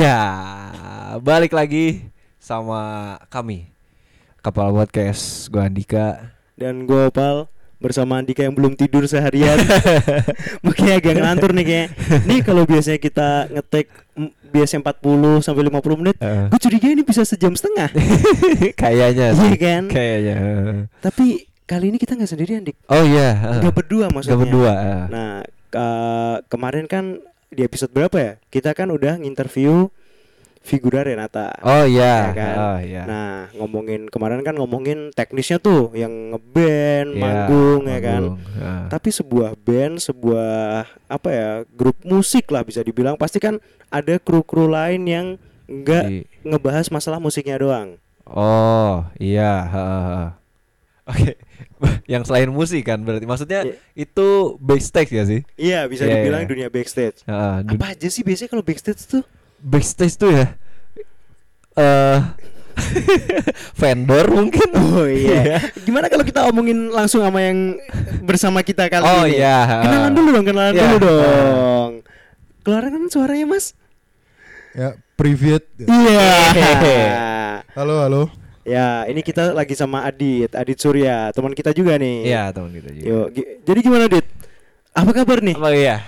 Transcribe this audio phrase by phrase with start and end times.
[0.00, 0.18] Ya,
[1.20, 2.08] balik lagi
[2.38, 2.80] sama
[3.28, 3.68] kami.
[4.40, 6.32] Kapal Podcast, gua Andika.
[6.56, 9.60] Dan gue Opal bersama Andika yang belum tidur seharian.
[10.64, 11.88] Mungkin agak ngelantur nih kayak.
[12.24, 13.92] Nih kalau biasanya kita ngetek
[14.48, 16.48] biasanya 40 sampai 50 menit, Eh.
[16.48, 17.92] gue curiga ini bisa sejam setengah.
[18.80, 19.52] Kayaknya Iya sih.
[19.54, 19.82] kan?
[19.86, 20.36] Kayaknya.
[20.98, 21.26] Tapi
[21.64, 22.76] kali ini kita nggak sendirian, Dik.
[22.88, 23.60] Oh iya.
[23.60, 24.32] Nggak berdua maksudnya.
[24.32, 24.72] Gak berdua.
[24.74, 25.02] eh.
[25.06, 25.30] Nah,
[25.68, 28.32] ke- kemarin kan di episode berapa ya?
[28.48, 29.90] Kita kan udah nginterview
[30.60, 31.56] Figura Renata.
[31.64, 32.30] Oh iya.
[32.30, 32.54] Ya kan?
[32.54, 33.02] Oh iya.
[33.08, 38.22] Nah, ngomongin kemarin kan ngomongin teknisnya tuh yang ngeband, Iya, manggung ya kan.
[38.28, 38.60] manggung.
[38.60, 38.84] Ah.
[38.86, 40.50] Tapi sebuah band, sebuah
[41.08, 43.56] apa ya, grup musik lah bisa dibilang pasti kan
[43.88, 45.26] ada kru-kru lain yang
[45.64, 47.96] nggak Di- ngebahas masalah musiknya doang.
[48.28, 49.64] Oh iya.
[49.64, 50.24] ha, ha, ha.
[52.12, 53.74] Yang selain musik kan berarti maksudnya Iya.
[53.96, 54.28] itu
[54.58, 55.40] backstage ya sih?
[55.54, 56.48] Iya, bisa Iya, dibilang iya.
[56.48, 57.24] dunia backstage.
[57.24, 59.24] Ah, dun- Apa aja sih biasanya kalau backstage tuh?
[59.58, 60.46] backstage tuh ya
[61.74, 62.18] eh
[63.76, 65.60] vendor mungkin Oh iya.
[65.78, 67.76] Gimana kalau kita omongin langsung sama yang
[68.20, 69.36] bersama kita kali oh ini?
[69.36, 70.82] iya Kenalan dulu dong, kenalan Iya.
[70.82, 71.90] dulu dong.
[72.60, 73.72] Keluaran kan suaranya, Mas?
[74.70, 75.66] Ya, private.
[75.80, 76.28] Iya.
[77.72, 78.22] Halo, halo.
[78.62, 82.26] Ya, ini kita lagi sama Adit, Adit Surya, teman kita juga nih.
[82.26, 84.26] iya teman kita juga Yuk, gi- jadi gimana, Dit?
[84.90, 85.54] Apa kabar nih?
[85.54, 86.02] oh iya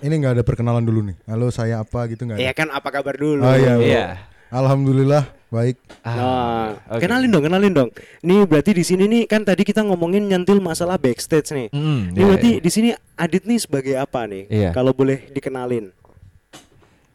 [0.00, 1.16] Ini nggak ada perkenalan dulu nih.
[1.24, 2.56] Halo, saya apa gitu nggak Ya ada.
[2.56, 3.40] kan apa kabar dulu?
[3.40, 4.04] Oh, iya, iya
[4.48, 5.76] Alhamdulillah baik.
[6.02, 6.98] Nah, oke.
[6.98, 7.90] kenalin dong, kenalin dong.
[8.20, 11.68] Nih berarti di sini nih kan tadi kita ngomongin nyentil masalah backstage nih.
[11.70, 12.60] Mm, Ini iya, berarti iya.
[12.60, 14.48] di sini Adit nih sebagai apa nih?
[14.48, 14.70] Iya.
[14.72, 15.92] Kalau boleh dikenalin.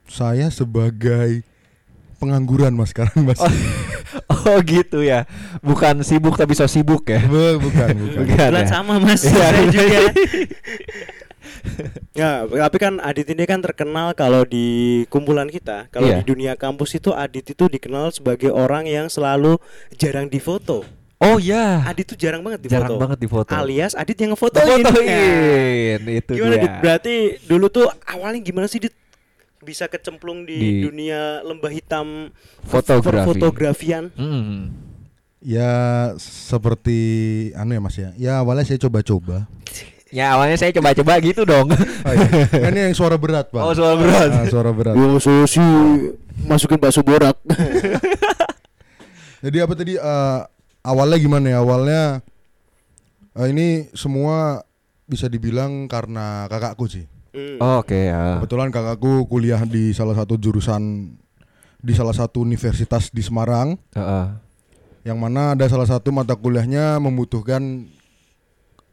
[0.05, 1.41] Saya sebagai
[2.15, 3.41] pengangguran Mas sekarang, Mas.
[3.41, 3.51] oh,
[4.49, 5.25] oh gitu ya
[5.59, 7.89] bukan sibuk tapi so sibuk ya bukan, bukan.
[8.15, 8.69] Bukan Kebetulan ya?
[8.69, 9.33] sama Mas, Iya.
[9.33, 9.99] saya juga.
[12.13, 14.65] ya, tapi kan Adit ini kan terkenal kalau di
[15.07, 16.21] kumpulan kita, kalau Iya.
[16.21, 19.57] di dunia kampus itu Adit itu dikenal sebagai orang yang selalu
[19.95, 20.85] jarang difoto.
[21.17, 22.75] oh ya Adit tuh jarang banget difoto.
[22.75, 24.83] jarang banget di foto Alias Adit yang ngefotoin.
[24.83, 24.83] Ya.
[24.83, 26.73] fotoin itu Gimana dia Dit?
[26.77, 27.13] Berarti
[27.45, 28.93] dulu tuh awalnya gimana sih Dit?
[29.65, 32.29] Bisa kecemplung di, Di- dunia lembah hitam
[32.63, 33.33] Fotografi.
[33.33, 34.13] fotografian.
[34.13, 34.69] Mm.
[35.41, 35.73] Ya
[36.21, 36.97] seperti
[37.53, 38.09] anu ya Mas ya.
[38.15, 39.49] Ya awalnya saya coba-coba.
[40.15, 42.47] ya awalnya saya coba-coba gitu dong Oh, iya.
[42.47, 43.59] Kan ini yang suara berat, Pak.
[43.59, 44.29] Oh, suara berat.
[44.31, 44.93] Ah, suara berat.
[44.93, 45.65] Yang sih
[46.45, 47.35] masukin bakso borak.
[49.45, 50.39] Jadi apa tadi eh,
[50.81, 51.57] awalnya gimana ya?
[51.61, 52.01] Awalnya
[53.37, 54.61] eh, ini semua
[55.05, 57.05] bisa dibilang karena kakakku sih.
[57.35, 57.59] Hmm.
[57.59, 61.11] Oh, oke ya Kebetulan kakakku kuliah di salah satu jurusan
[61.85, 64.25] di salah satu universitas di Semarang Heeh.
[65.05, 67.85] yang mana ada salah satu mata kuliahnya membutuhkan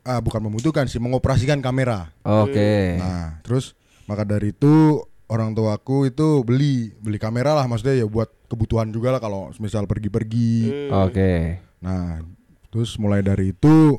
[0.02, 2.10] ah bukan membutuhkan sih mengoperasikan kamera.
[2.26, 3.78] oke Nah, terus
[4.10, 4.98] maka dari itu
[5.30, 9.88] orang tuaku itu beli beli kamera lah maksudnya ya buat kebutuhan juga lah kalau misal
[9.88, 10.52] pergi-pergi.
[10.90, 11.08] Hmm.
[11.08, 11.32] oke
[11.80, 12.20] Nah,
[12.68, 13.96] terus mulai dari itu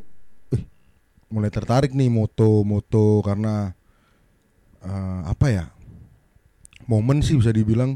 [0.54, 0.64] ih,
[1.34, 3.74] mulai tertarik nih moto-moto karena
[4.84, 5.66] eh, apa ya?
[6.84, 7.96] Momen sih bisa dibilang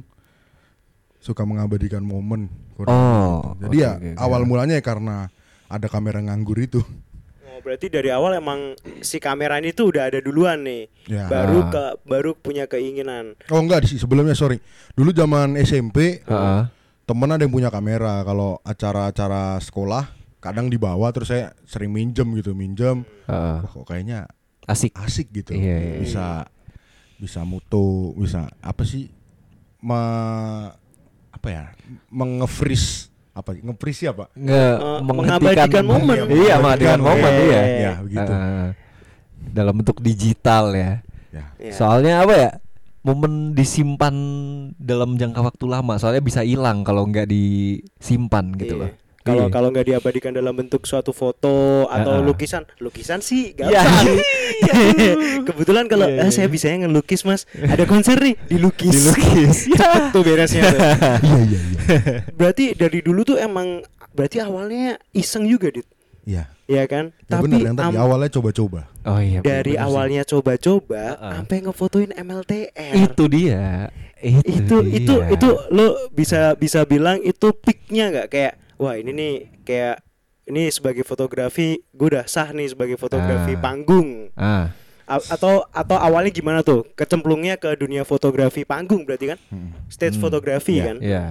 [1.19, 2.47] suka mengabadikan momen.
[2.79, 3.67] Oh, gitu.
[3.67, 4.09] Jadi oke, ya oke.
[4.15, 5.27] awal mulanya ya karena
[5.67, 6.79] ada kamera nganggur itu.
[7.43, 10.87] Oh, berarti dari awal emang si kamera ini tuh udah ada duluan nih.
[11.09, 11.27] Ya.
[11.27, 13.35] Baru ke baru punya keinginan.
[13.51, 14.61] Oh enggak sih sebelumnya sorry.
[14.95, 16.61] Dulu zaman SMP Heeh.
[17.03, 22.55] temen ada yang punya kamera kalau acara-acara sekolah kadang dibawa terus saya sering minjem gitu
[22.55, 23.57] minjem Heeh.
[23.65, 24.29] Wah, kok kayaknya
[24.63, 25.99] asik asik gitu Iya, iya, iya.
[26.03, 26.25] bisa
[27.17, 29.09] bisa moto bisa apa sih?
[29.79, 29.99] Me,
[31.29, 31.63] apa ya?
[32.09, 33.53] Menge-freeze apa?
[33.53, 36.17] Nge-freeze ya pak nge Eh, menghentikan mengabadikan momen.
[36.31, 37.31] iya mengabadikan momen.
[37.31, 37.61] Iya, iya.
[37.61, 38.31] Iya, ya begitu.
[38.33, 38.69] Heeh.
[39.47, 40.91] dalam bentuk digital ya.
[41.31, 41.45] Ya.
[41.57, 41.71] Ya.
[41.71, 42.51] soalnya apa ya?
[42.99, 44.11] Momen disimpan
[44.75, 48.81] dalam jangka waktu lama soalnya bisa hilang kalau nggak disimpan gitu Iya.
[48.83, 48.91] loh
[49.27, 49.51] Kalau Iya.
[49.51, 52.23] kalau nggak diabadikan dalam bentuk suatu foto atau Ah.
[52.23, 53.83] lukisan, lukisan sih Iya.
[53.83, 54.07] gampang.
[55.47, 56.33] Kebetulan kalau Iya, ah, iya.
[56.33, 59.11] saya bisanya ngelukis mas, ada konser nih dilukis.
[59.11, 60.79] dilukis Cepet tuh beresnya tuh.
[61.19, 61.79] iya iya iya
[62.31, 65.85] Berarti dari dulu tuh emang berarti awalnya iseng juga dit,
[66.23, 67.13] iya ya kan?
[67.21, 71.31] ya Tapi benar yang tadi awalnya coba-coba oh iya dari bener awalnya coba-coba Ah, ah.
[71.37, 72.93] sampai ngefotoin MLTR.
[72.97, 75.29] itu dia itu itu itu dia.
[75.31, 79.97] itu lo bisa bisa bilang itu peaknya nggak kayak wah ini nih kayak
[80.45, 83.59] ini sebagai fotografi gue udah sah nih sebagai fotografi Ah.
[83.59, 84.71] panggung ah
[85.05, 89.71] A- atau atau awalnya gimana tuh kecemplungnya ke dunia fotografi panggung berarti kan Hmm.
[89.87, 90.85] stage Hmm, fotografi iya.
[90.85, 91.23] kan iya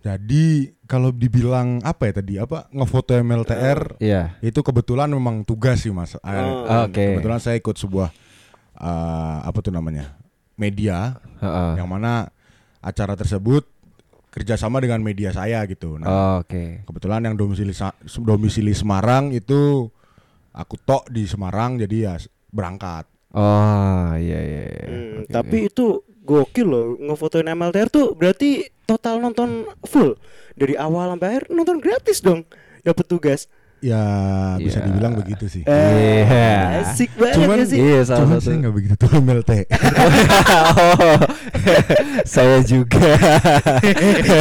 [0.00, 0.46] jadi
[0.86, 6.16] kalau dibilang apa ya tadi apa ngefoto MLTR iya itu kebetulan memang tugas sih mas
[6.16, 6.88] Ah, Oh.
[6.88, 6.96] Oke.
[7.14, 8.08] kebetulan saya ikut sebuah
[8.72, 10.16] eh, apa tuh namanya
[10.54, 11.76] media Heeh.
[11.76, 12.32] yang mana
[12.80, 13.68] acara tersebut
[14.30, 15.98] kerjasama dengan media saya gitu.
[15.98, 16.86] Nah, Oh, Oke.
[16.86, 17.74] kebetulan yang domisili
[18.22, 19.90] domisili Semarang itu
[20.54, 22.14] aku tok di Semarang jadi ya
[22.50, 23.06] berangkat.
[23.30, 24.62] Oh iya iya.
[24.66, 24.86] iya.
[24.86, 30.18] Hmm, Oke, tapi itu gokil loh ngefotoin MLTR tuh berarti total nonton full
[30.58, 32.42] dari awal sampai akhir nonton gratis dong
[32.82, 33.46] ya petugas
[33.80, 34.04] Ya
[34.56, 34.86] bisa Iya.
[34.86, 35.62] dibilang begitu sih.
[35.62, 36.84] eh Iya.
[36.84, 38.44] asik banget Cuman- ya sih Iya salah Cuman satu.
[38.44, 39.52] saya nggak begitu tuh MLT.
[39.56, 41.20] oh,
[42.36, 43.00] saya juga.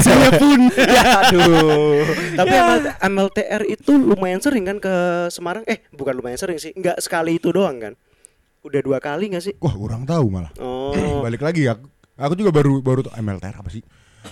[0.02, 0.60] saya pun
[1.24, 2.04] Aduh.
[2.36, 2.64] tapi Ya.
[2.68, 4.96] MLT MLTR itu lumayan sering kan ke
[5.30, 7.94] Semarang eh bukan lumayan sering sih nggak sekali itu doang kan
[8.60, 10.52] udah dua kali nggak sih Wah kurang tahu malah.
[10.58, 10.92] oh
[11.26, 11.80] Balik lagi ya.
[12.18, 13.80] Aku juga baru baru tuh MLTR apa sih?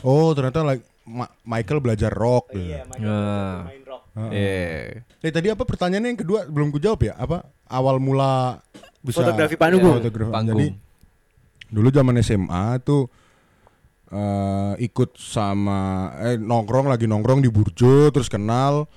[0.03, 2.51] Oh ternyata like Ma- Michael belajar rock.
[2.51, 2.59] gitu.
[2.61, 3.63] iya main, Ah.
[3.63, 3.79] main
[4.17, 5.05] Iya.
[5.21, 7.13] Eh tadi apa pertanyaannya yang kedua belum ku jawab ya?
[7.13, 8.57] Apa awal mula
[8.99, 9.97] bisa Fotografi panggung.
[9.97, 10.57] Ya, fotografi Panggung.
[10.57, 10.67] Jadi
[11.67, 13.05] dulu zaman SMA tuh
[14.09, 18.87] eh, ikut sama eh nongkrong lagi nongkrong di Burjo terus kenal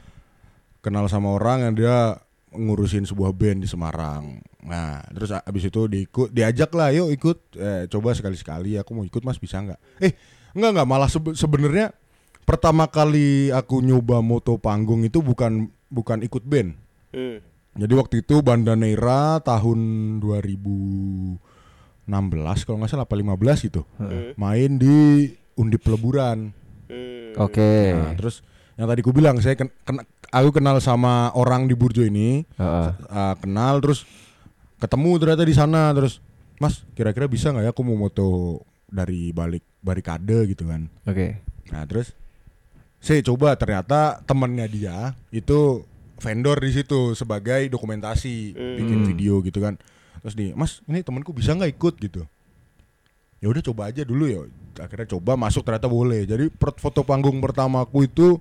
[0.81, 1.97] kenal sama orang yang dia
[2.51, 4.43] ngurusin sebuah band di Semarang.
[4.67, 9.23] Nah, terus abis itu diikut diajak lah, yuk ikut eh, coba sekali-sekali aku mau ikut
[9.23, 9.79] Mas bisa nggak?
[10.03, 10.13] Eh,
[10.57, 11.95] enggak enggak malah sebe- sebenarnya
[12.45, 16.75] pertama kali aku nyoba moto panggung itu bukan bukan ikut band.
[17.11, 17.39] Hmm.
[17.71, 19.79] Jadi waktu itu Bandanera tahun
[20.19, 21.39] 2016
[22.67, 23.83] kalau nggak salah apa 15 gitu.
[23.97, 24.35] Hmm.
[24.35, 26.51] Main di Undip Peleburan.
[26.91, 27.31] Hmm.
[27.39, 27.95] Oke.
[27.95, 28.43] Nah, terus
[28.75, 30.03] yang tadi ku bilang saya ken- ken-
[30.33, 32.89] aku kenal sama orang di Burjo ini, Heeh.
[33.07, 34.03] uh, kenal terus
[34.81, 36.25] ketemu ternyata di sana terus
[36.57, 40.91] Mas kira-kira bisa nggak ya aku mau moto dari balik barikade gitu kan.
[41.07, 41.41] Oke.
[41.71, 42.13] Nah terus
[43.01, 44.97] saya coba ternyata temennya dia
[45.31, 45.83] itu
[46.17, 48.77] vendor di situ sebagai dokumentasi Hmm.
[48.77, 49.09] bikin Hmm.
[49.09, 49.81] video gitu kan.
[50.21, 52.23] Terus nih, Mas ini temanku bisa nggak ikut gitu?
[53.41, 54.45] Ya udah coba aja dulu ya.
[54.77, 56.23] Akhirnya coba masuk ternyata boleh.
[56.23, 58.37] Jadi foto panggung pertamaku itu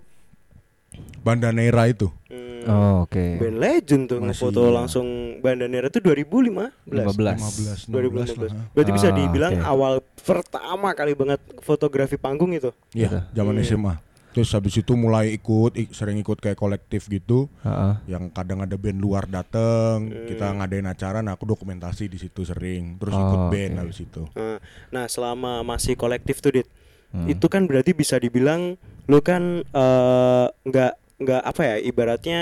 [1.21, 2.09] Bandanera itu.
[2.27, 2.47] Hmm.
[2.67, 3.39] Oh, oke.
[3.39, 4.73] Band legend tuh Masih, ngefoto iya.
[4.75, 5.07] langsung
[5.39, 7.39] Bandanera itu 2015 15.
[7.39, 8.65] 15, 2015 16 lah.
[8.75, 9.63] Berarti bisa Ah, dibilang oke.
[9.63, 12.75] awal pertama kali banget fotografi panggung itu.
[12.91, 13.63] Iya, zaman Iya.
[13.65, 13.93] SMA.
[14.29, 17.49] Terus habis itu mulai ikut, ik- sering ikut kayak kolektif gitu.
[17.59, 17.93] Heeh.
[18.07, 20.25] yang kadang ada band luar dateng Hmm.
[20.25, 23.81] kita ngadain acara nah aku dokumentasi di situ sering terus Oh, ikut band oke.
[23.83, 24.57] habis itu Nah,
[24.89, 26.67] Nah, selama masih kolektif tuh, Dit.
[27.09, 27.25] Hmm.
[27.25, 32.39] Itu kan berarti bisa dibilang lu kan eh, nggak nggak apa ya ibaratnya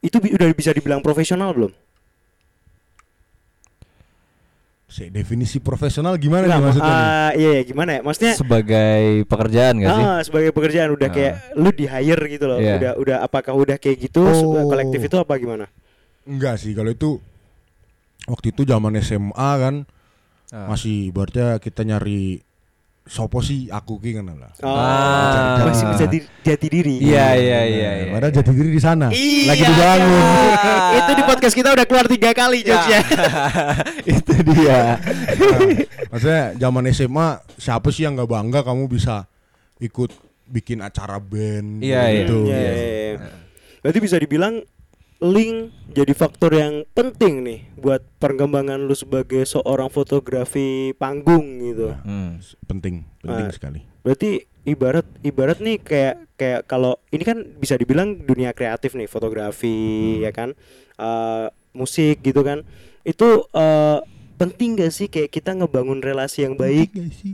[0.00, 1.72] itu bi- udah bisa dibilang profesional belum?
[4.94, 8.00] Si definisi profesional gimana nih maksudnya ah, iya, iya gimana ya?
[8.06, 10.04] Maksudnya sebagai pekerjaan gak sih?
[10.06, 11.12] ah, sebagai pekerjaan udah Ah.
[11.12, 12.62] kayak lu di hire gitu loh.
[12.62, 12.78] Iya.
[12.78, 14.70] Udah udah apakah udah kayak gitu Oh.
[14.70, 15.66] kolektif itu apa gimana?
[16.24, 17.18] enggak sih kalau itu
[18.24, 19.74] waktu itu zaman SMA kan
[20.54, 20.70] Ah.
[20.70, 22.38] masih berarti kita nyari
[23.04, 25.60] sopo sih aku ki kan lah Oh, Ah.
[25.62, 26.96] masih bisa di, jati diri.
[26.98, 27.90] Iya iya iya.
[28.00, 28.06] iya.
[28.08, 30.24] padahal jati diri di sana Iya, lagi dibangun
[30.56, 30.78] kan?
[30.98, 32.80] itu di podcast kita udah keluar tiga kali Ya.
[32.80, 33.00] jokesnya.
[34.16, 34.80] itu dia.
[34.80, 34.96] Nah,
[36.08, 39.28] maksudnya zaman SMA siapa sih yang nggak bangga kamu bisa
[39.76, 40.08] ikut
[40.46, 42.18] bikin acara band Iya, iya.
[42.20, 43.28] gitu Iya, iya, iya.
[43.80, 44.64] Berarti bisa dibilang
[45.24, 45.56] link
[45.88, 51.96] jadi faktor yang penting nih buat perkembangan lu sebagai seorang fotografi panggung gitu.
[51.98, 52.38] Hmm.
[52.62, 53.50] penting penting Ah.
[53.50, 54.30] sekali Berarti
[54.62, 59.80] ibarat ibarat nih kayak kayak kalau ini kan bisa dibilang dunia kreatif nih fotografi
[60.20, 60.52] ya kan
[60.94, 62.62] Eh, musik gitu kan
[63.02, 63.98] itu eh,
[64.34, 67.32] penting gak sih kayak kita ngebangun relasi yang baik Penting nggak sih?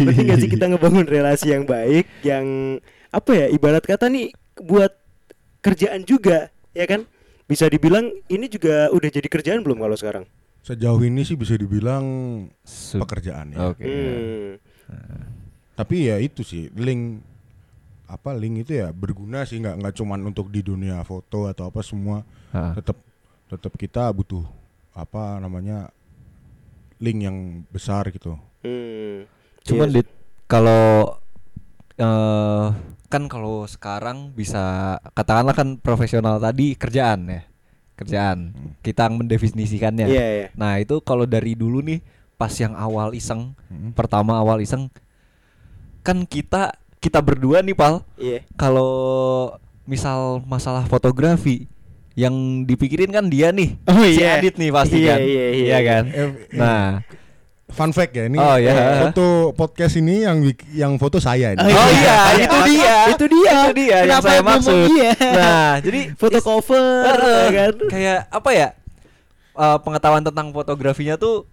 [0.00, 4.90] penting gak sih kita ngebangun relasi yang baik yang apa ya ibarat kata nih buat
[5.64, 7.08] kerjaan juga ya kan
[7.44, 10.24] bisa dibilang ini juga udah jadi kerjaan belum kalau sekarang
[10.60, 12.04] Sejauh ini sih bisa dibilang
[12.96, 13.68] pekerjaan ya.
[13.68, 13.84] Oke.
[13.84, 14.56] Hmm.
[15.76, 17.20] Tapi ya itu sih link
[18.08, 21.84] apa link itu ya berguna sih nggak nggak cuman untuk di dunia foto atau apa
[21.84, 22.72] semua Ah.
[22.72, 22.96] tetap
[23.44, 24.40] tetap kita butuh
[24.96, 25.92] apa namanya
[26.96, 27.36] link yang
[27.68, 28.32] besar gitu.
[28.64, 29.28] Hmm.
[29.68, 29.96] Cuman Iya.
[30.00, 30.08] dit
[30.48, 31.12] kalau
[31.94, 32.66] eh
[33.14, 37.42] kan kalau sekarang bisa katakanlah kan profesional tadi kerjaan ya.
[37.94, 38.50] Kerjaan.
[38.82, 40.10] Kita mendefinisikannya.
[40.10, 40.46] Iya, iya.
[40.58, 42.02] Nah, itu kalau dari dulu nih
[42.34, 43.94] pas yang awal iseng, Hmm.
[43.94, 44.90] pertama awal iseng
[46.02, 48.44] kan kita kita berdua nih Pal Iya.
[48.56, 48.92] kalau
[49.84, 51.64] misal masalah fotografi
[52.14, 52.32] yang
[52.64, 54.36] dipikirin kan dia nih Oh, si iya.
[54.36, 57.00] Adit nih pasti Iya, kan iya, iya, kan Eh, nah
[57.74, 58.70] Fun fact ya ini Oh, iya.
[58.70, 60.38] eh, foto podcast ini yang
[60.70, 61.60] yang foto saya ini.
[61.60, 63.52] Oh, oh iya itu dia Itu dia.
[63.60, 65.12] itu dia yang Kenapa saya maksud iya?
[65.18, 67.74] nah jadi Foto cover ya kan.
[67.90, 68.68] kayak apa ya
[69.52, 71.50] eh, pengetahuan tentang fotografinya tuh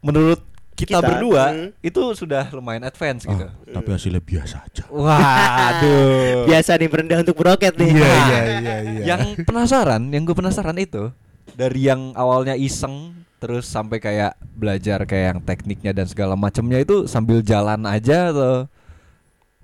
[0.00, 1.68] menurut kita, Kita, berdua hmm.
[1.80, 3.44] itu sudah lumayan advance gitu.
[3.44, 4.84] Oh, tapi hasilnya biasa aja.
[4.88, 6.42] Waduh.
[6.48, 7.92] Biasa nih berendah untuk beroket nih.
[7.92, 9.02] Iya, iya, iya, iya.
[9.14, 11.12] Yang penasaran, yang gue penasaran itu
[11.54, 17.10] dari yang awalnya iseng terus sampai kayak belajar kayak yang tekniknya dan segala macamnya itu
[17.10, 18.70] sambil jalan aja atau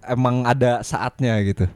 [0.02, 1.70] emang ada saatnya gitu.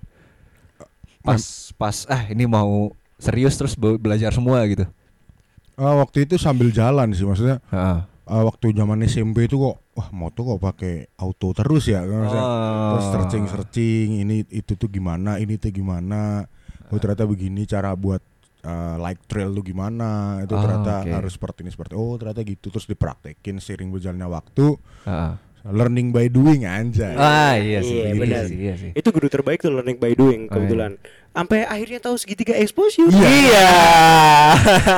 [1.23, 2.91] Pas pas ah ini mau
[3.23, 4.83] serius terus be- belajar semua gitu.
[5.79, 7.63] Ah, waktu itu sambil jalan sih maksudnya.
[7.71, 7.99] Heeh.
[8.27, 12.03] ah, waktu zaman SMP itu kok wah moto kok pakai auto terus ya.
[12.03, 12.99] Oh.
[12.99, 16.51] Terus searching searching ini itu tuh gimana, ini tuh gimana.
[16.91, 18.21] Oh ternyata begini cara buat
[18.63, 20.11] uh, like trail tuh gimana.
[20.41, 21.11] Itu Oh, ternyata oke.
[21.13, 21.93] harus seperti ini seperti.
[21.93, 24.67] Oh ternyata gitu terus dipraktekin seiring berjalannya waktu.
[25.05, 25.33] Heeh.
[25.65, 27.15] Learning by doing anjay.
[27.15, 28.45] Ah iya sih, Iya, iya, benar.
[28.47, 28.91] sih, iya sih.
[28.93, 30.99] Itu guru terbaik tuh learning by doing Oh, iya.
[31.33, 33.09] Sampai akhirnya tahu segitiga exposure.
[33.09, 33.73] Iya.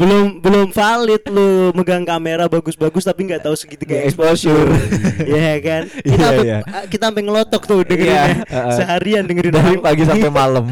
[0.00, 4.74] belum belum valid lu megang kamera bagus-bagus tapi nggak tahu segitiga exposure.
[5.24, 5.82] Iya kan?
[5.86, 6.58] Kita Iya, sampai iya.
[6.90, 8.34] kita sampai ngelotok tuh dengerin Iya, ya.
[8.58, 8.72] heeh.
[8.74, 10.66] seharian dengerin Dari pagi sampai malam.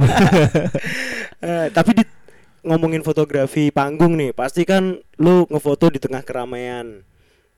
[1.38, 2.02] Eh, tapi di
[2.66, 7.06] ngomongin fotografi panggung nih, pasti kan lu ngefoto di tengah keramaian.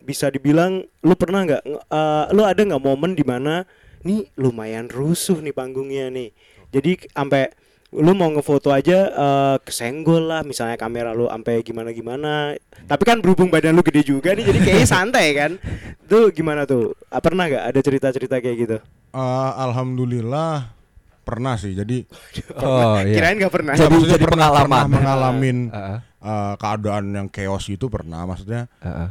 [0.05, 3.65] Bisa dibilang lu pernah nggak eh, lu ada nggak momen di mana
[4.05, 6.31] nih lumayan rusuh nih panggungnya nih.
[6.69, 7.49] Jadi sampai
[7.91, 12.51] lu mau ngefoto aja eh, kesenggol lah misalnya kamera lu sampai gimana gimana
[12.83, 15.51] tapi kan berhubung badan lu gede juga nih jadi kayaknya santai kan
[16.11, 18.77] tuh gimana tuh Ah, pernah nggak ada cerita cerita kayak gitu
[19.15, 20.75] Ah, alhamdulillah
[21.23, 21.71] pernah sih.
[21.73, 22.03] Jadi
[22.67, 23.15] oh iya.
[23.15, 24.67] kirain nggak pernah Jadi- maksudnya jadi pernah, pengalaman.
[24.67, 25.99] pernah mengalamin Heeh.
[26.21, 28.27] uh, keadaan yang chaos itu pernah.
[28.27, 29.07] Maksudnya Heeh.
[29.07, 29.11] uh,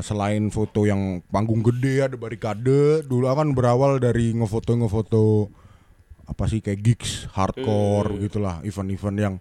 [0.00, 5.52] selain foto yang panggung gede ada barikade, dulu kan berawal dari ngefoto ngefoto
[6.24, 8.20] apa sih kayak gigs hardcore Hmm.
[8.20, 9.34] gitulah, event-event yang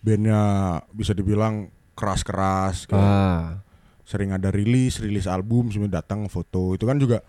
[0.00, 0.40] bandnya
[0.90, 2.88] bisa dibilang keras-keras.
[2.88, 3.60] Ah.
[4.02, 6.72] Sering ada rilis, rilis album, semua datang foto.
[6.72, 7.20] Itu kan juga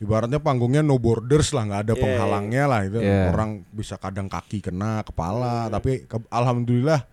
[0.00, 2.98] ibaratnya panggungnya no borders lah, nggak ada Iya, penghalangnya lah itu.
[3.00, 3.32] Iya.
[3.32, 5.06] Orang bisa kadang kaki kena, Hmm.
[5.12, 7.04] kepala, tapi ke- alhamdulillah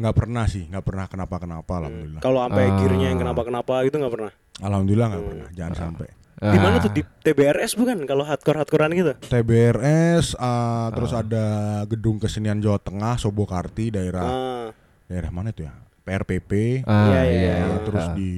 [0.00, 2.20] nggak pernah sih, nggak pernah kenapa-kenapa alhamdulillah.
[2.20, 2.74] kalau sampai Ah.
[2.74, 5.14] gearnya yang kenapa kenapa itu nggak pernah Alhamdulillah Hmm.
[5.14, 6.08] nggak pernah, jangan sampai.
[6.38, 6.80] Di mana Ah.
[6.80, 9.12] tuh di TBRS bukan kalau hardcore hardcorean gitu?
[9.22, 11.44] TBRS, uh, terus ada
[11.84, 14.68] gedung kesenian Jawa Tengah, Sobokarti, daerah Ah,
[15.06, 15.72] daerah mana itu ya?
[16.00, 16.80] PRPP.
[16.82, 17.76] Ah, Iya, iya, iya, Ya, iya.
[17.82, 18.14] terus Ah.
[18.14, 18.32] di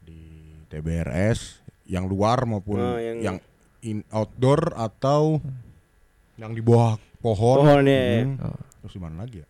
[0.00, 0.18] di
[0.68, 1.40] TBRS
[1.84, 3.36] yang luar maupun Oh, yang- yang,
[3.80, 5.38] in outdoor atau
[6.34, 7.58] yang di bawah pohon.
[7.60, 8.22] Pohon, ya, ya.
[8.24, 8.38] Hmm.
[8.44, 8.58] Oh.
[8.80, 9.46] Terus di mana lagi ya?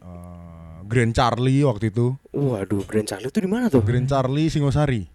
[0.00, 2.16] Eh, Grand Charlie waktu itu.
[2.32, 3.80] waduh, Grand Charlie itu di mana tuh?
[3.80, 5.06] Grand Charlie Singosari.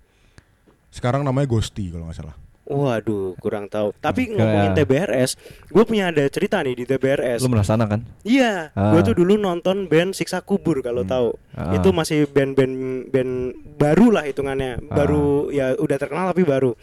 [0.87, 2.35] Sekarang namanya Ghosti kalau nggak salah.
[2.65, 3.93] Waduh, kurang tahu.
[4.01, 4.41] Tapi Oke.
[4.41, 5.37] ngomongin TBRS,
[5.69, 7.45] gue punya ada cerita nih di TBRS.
[7.45, 8.01] Lu sana kan?
[8.25, 8.89] Iya, Ah.
[8.89, 11.37] gue tuh dulu nonton band Siksa Kubur kalau tahu.
[11.53, 11.77] Ah.
[11.77, 12.73] Itu masih band-band
[13.13, 13.31] band
[13.77, 14.95] baru lah hitungannya, Ah.
[14.97, 16.73] baru ya udah terkenal tapi baru.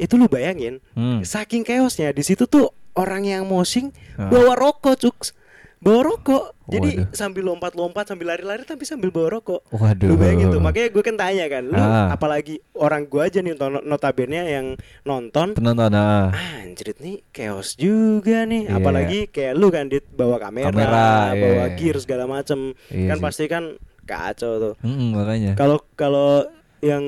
[0.00, 1.20] Itu lu bayangin, Hmm.
[1.20, 4.32] saking chaosnya di situ tuh orang yang mosing Ah.
[4.32, 5.36] bawa rokok, cuks.
[5.76, 6.44] Bawa rokok.
[6.66, 7.14] Jadi Waduh.
[7.14, 9.62] sambil lompat-lompat sambil lari-lari tapi sambil bawa rokok.
[9.68, 10.08] Waduh.
[10.08, 12.10] Lu bayangin tuh, makanya gue kan tanya kan, lu Ah.
[12.10, 14.66] apalagi orang gue aja nih nonton- notabene yang
[15.02, 16.34] nonton Penonton ah.
[16.58, 18.74] Anjrit nih chaos juga nih Iya.
[18.74, 21.76] Apalagi kayak lu kan dit bawa kamera, Kamera, bawa iya.
[21.76, 23.24] gear segala macem Iya Kan sih.
[23.24, 23.64] pasti kan
[24.02, 25.52] kacau tuh Mm-mm, makanya.
[25.54, 27.04] Kalau kalau yang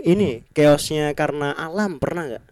[0.00, 2.44] ini chaosnya karena alam pernah nggak?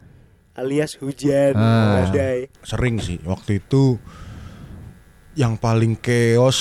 [0.57, 2.03] Alias hujan, Ah.
[2.03, 3.95] badai Sering sih waktu itu
[5.39, 6.59] yang paling chaos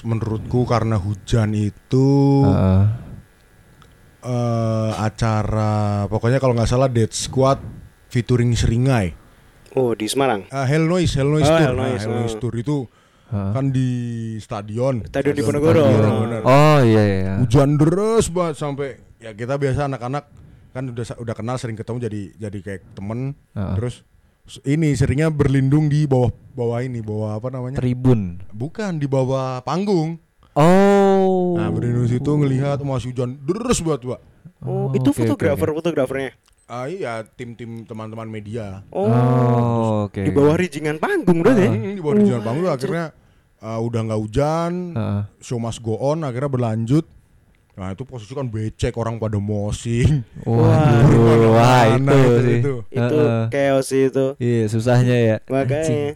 [0.00, 2.82] menurutku karena hujan itu Heeh.
[4.24, 5.74] eh, acara
[6.08, 7.60] pokoknya kalau nggak salah Dead Squad
[8.08, 9.12] featuring Seringai.
[9.74, 11.66] Oh di Semarang Ah, Hell Noise, Hell Noise Oh, Tour.
[11.66, 12.40] Hell Nah, Noise, Hell Noise oh.
[12.40, 12.76] Tour itu
[13.26, 13.50] Heeh.
[13.52, 13.88] kan di
[14.38, 14.94] stadion.
[15.04, 15.82] Stadion Diponegoro.
[15.82, 16.46] Stadion, Oh.
[16.46, 17.32] Oh iya iya.
[17.36, 18.88] Hujan deras banget sampai
[19.18, 20.24] ya kita biasa anak-anak
[20.70, 23.74] kan udah udah kenal sering ketemu jadi jadi kayak temen Heeh.
[23.74, 24.00] terus
[24.62, 28.44] ini seringnya berlindung di bawah bawah ini bawah apa namanya Tribun.
[28.50, 30.20] bukan di bawah panggung
[30.54, 31.58] Oh.
[31.58, 34.20] nah berlindung situ ngelihat masih hujan deras banget pak
[34.64, 35.76] Oh, Oh, itu oke, fotografer oke.
[35.76, 36.30] fotografernya
[36.64, 40.20] ah iya tim-tim teman-teman media Oh, Oh, oke.
[40.20, 41.70] di bawah rijingan panggung berarti ya?
[41.70, 43.04] Hmm, di bawah hujan panggung akhirnya
[43.58, 45.22] uh, udah nggak hujan Heeh.
[45.38, 47.04] show must go on akhirnya berlanjut
[47.74, 50.22] nah itu posisi kan becek orang pada mosing.
[50.46, 52.58] Waduh, wah itu itu, sih.
[52.94, 53.20] itu.
[53.50, 54.26] Chaos sih itu.
[54.38, 55.36] Iya, susahnya ya.
[55.50, 56.14] makanya.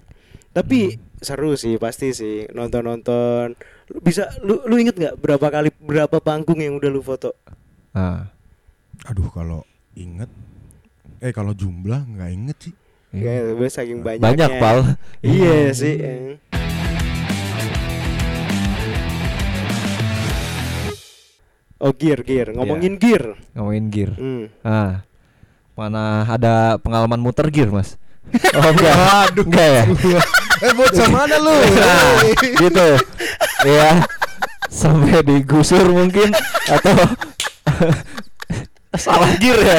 [0.55, 2.47] Tapi seru sih pasti sih.
[2.55, 3.59] Nonton nonton
[4.05, 7.33] bisa lu lu inget nggak berapa kali berapa panggung yang udah lu foto?
[7.97, 8.29] Ah.
[9.07, 9.63] aduh kalau
[9.95, 10.27] inget
[11.23, 12.75] eh kalau jumlah nggak inget sih.
[13.09, 14.21] Ya gue saking banyaknya.
[14.21, 14.79] Banyak, Pal.
[15.25, 16.37] iya sih eh.
[21.79, 23.39] Oh gear gear ngomongin gear.
[23.55, 24.11] Ngomongin gear.
[24.19, 24.51] Hmm.
[24.67, 25.07] Ah.
[25.79, 27.95] Mana ada pengalaman muter gear, Mas?
[28.59, 29.31] Oh enggak.
[29.39, 29.83] enggak ya?
[30.67, 31.55] eh bocah mana lu?
[31.79, 32.89] Nah, gitu.
[33.63, 34.03] Ya.
[34.67, 36.35] Sampai digusur mungkin
[36.67, 36.99] atau
[38.99, 39.79] salah gear ya.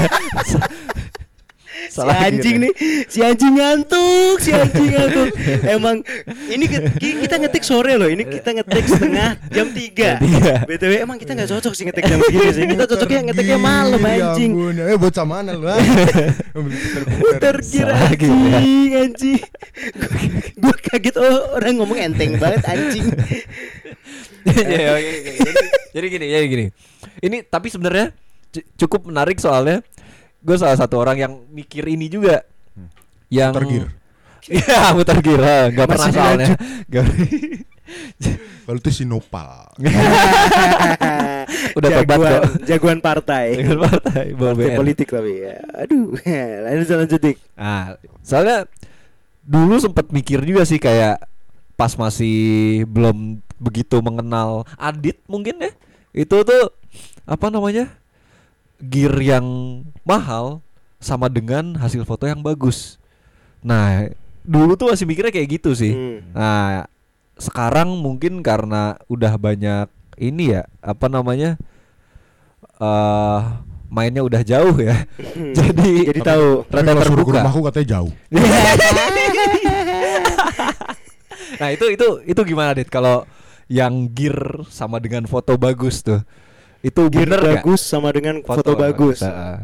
[1.87, 2.71] Si anjing nih,
[3.07, 5.29] si anjing ngantuk, si anjing ngantuk.
[5.75, 6.03] Emang
[6.47, 10.11] ini kita ngetik sore loh, ini kita ngetik setengah jam 3 tiga.
[10.65, 12.63] BTW emang kita nggak cocok sih ngetik jam segini sih.
[12.65, 14.51] Kita cocoknya ngetiknya malam Ya anjing.
[14.53, 15.67] ampun, Eh bocah mana lu?
[15.67, 15.77] ah?
[17.69, 18.09] Salah ya.
[18.09, 19.41] anjing, anjing.
[20.55, 23.07] Gue kaget oh orang ngomong enteng banget anjing.
[24.49, 25.31] Ya, oke, oke.
[25.35, 25.61] jadi,
[25.93, 26.65] jadi gini, jadi gini.
[27.19, 28.15] Ini tapi sebenarnya
[28.49, 29.83] cu- cukup menarik soalnya
[30.39, 32.45] gue salah satu orang yang mikir ini juga.
[33.29, 33.87] Yang Muter gear.
[34.49, 35.41] Iya, muter gear.
[35.43, 36.47] ah, Nggak pernah Masih soalnya.
[38.65, 39.69] Kalau itu sinopal.
[41.77, 42.43] Udah tobat jagoan, kok.
[42.65, 43.45] jagoan partai.
[43.59, 44.77] Dengan partai Partai BN.
[44.77, 45.57] politik tapi ya.
[45.75, 46.15] Aduh,
[46.65, 47.37] lanjut lanjut dik.
[47.53, 48.65] Nah, soalnya
[49.43, 51.21] dulu sempat mikir juga sih kayak
[51.73, 55.71] pas masih belum begitu mengenal Adit mungkin ya.
[56.15, 56.73] Itu tuh
[57.25, 57.91] apa namanya?
[58.79, 59.45] Gear yang
[60.07, 60.63] mahal
[60.99, 62.99] sama dengan hasil foto yang bagus.
[63.59, 64.07] Nah,
[64.43, 65.91] dulu tuh masih mikirnya kayak gitu sih.
[65.95, 66.19] Hmm.
[66.31, 66.87] Nah,
[67.39, 69.87] sekarang mungkin karena udah banyak
[70.19, 71.55] ini ya, apa namanya?
[72.79, 73.39] eh
[73.91, 75.03] mainnya udah jauh ya.
[75.57, 76.63] Jadi Jadi tahu.
[76.71, 77.43] Rada ke terbuka.
[77.43, 78.11] rumahku katanya jauh.
[81.59, 83.27] Nah itu itu itu gimana Dit kalau
[83.67, 86.23] yang gear sama dengan foto bagus tuh
[86.79, 89.19] itu Gear bagus sama dengan foto, bagus.
[89.19, 89.57] Heeh.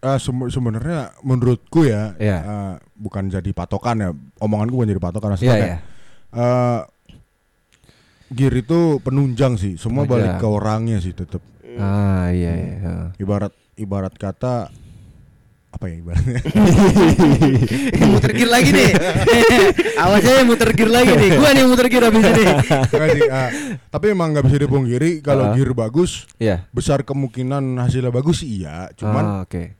[0.00, 2.38] Eh, sem- sebenarnya menurutku ya, Iya.
[2.40, 4.10] eh, bukan jadi patokan ya.
[4.38, 5.60] Omonganku bukan jadi patokan maksudnya ya.
[5.60, 5.78] kayak,
[6.32, 6.80] eh,
[8.30, 9.76] gear itu penunjang sih.
[9.76, 10.40] Semua balik Penunjang.
[10.40, 11.42] ke orangnya sih tetap.
[11.76, 12.94] Ah iya iya.
[13.16, 14.68] Ibarat ibarat kata
[15.80, 16.40] apa ya ibaratnya?
[18.12, 18.88] muter gear lagi nih.
[20.04, 21.30] Awas aja muter gear lagi nih.
[21.32, 22.44] Gua nih yang muter gear abis ini.
[22.44, 23.48] Eh,
[23.88, 25.56] tapi emang nggak bisa dipungkiri kalau Ah.
[25.56, 26.68] gear bagus Iya.
[26.68, 28.92] besar kemungkinan hasilnya bagus sih iya.
[28.92, 29.72] Cuman Ah, oke.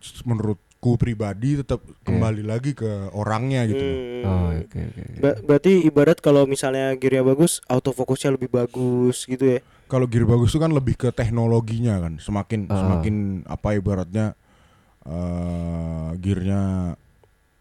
[0.00, 3.84] s- menurutku pribadi tetap kembali lagi ke orangnya gitu.
[3.84, 4.24] Hmm.
[4.24, 5.02] Oh oke oke.
[5.20, 9.60] Ba- berarti ibarat kalau misalnya gearnya bagus, autofokusnya lebih bagus gitu ya.
[9.84, 12.16] Kalau gear bagus itu kan lebih ke teknologinya kan.
[12.16, 12.80] Semakin Ah.
[12.80, 14.32] semakin apa ibaratnya
[15.04, 16.94] eh gearnya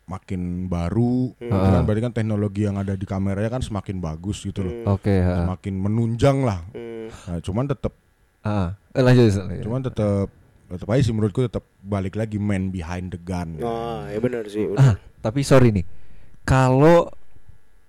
[0.04, 1.50] makin baru, Hmm.
[1.50, 1.82] kan Ah.
[1.82, 4.76] berarti kan teknologi yang ada di kameranya kan semakin bagus gitu loh.
[4.90, 5.10] Oke.
[5.10, 5.44] heeh.
[5.44, 6.60] Semakin menunjang lah.
[6.70, 7.08] Hmm.
[7.10, 7.94] Nah, cuman tetap
[8.42, 9.32] Ah, eh, lanjut.
[9.34, 9.64] lanjut.
[9.64, 10.28] cuman tetap
[10.66, 13.56] tetap aja sih menurutku tetap balik lagi man behind the gun.
[13.60, 14.68] Oh, ya benar sih.
[14.74, 15.22] Ah, benar.
[15.22, 15.86] tapi sorry nih.
[16.44, 17.08] Kalau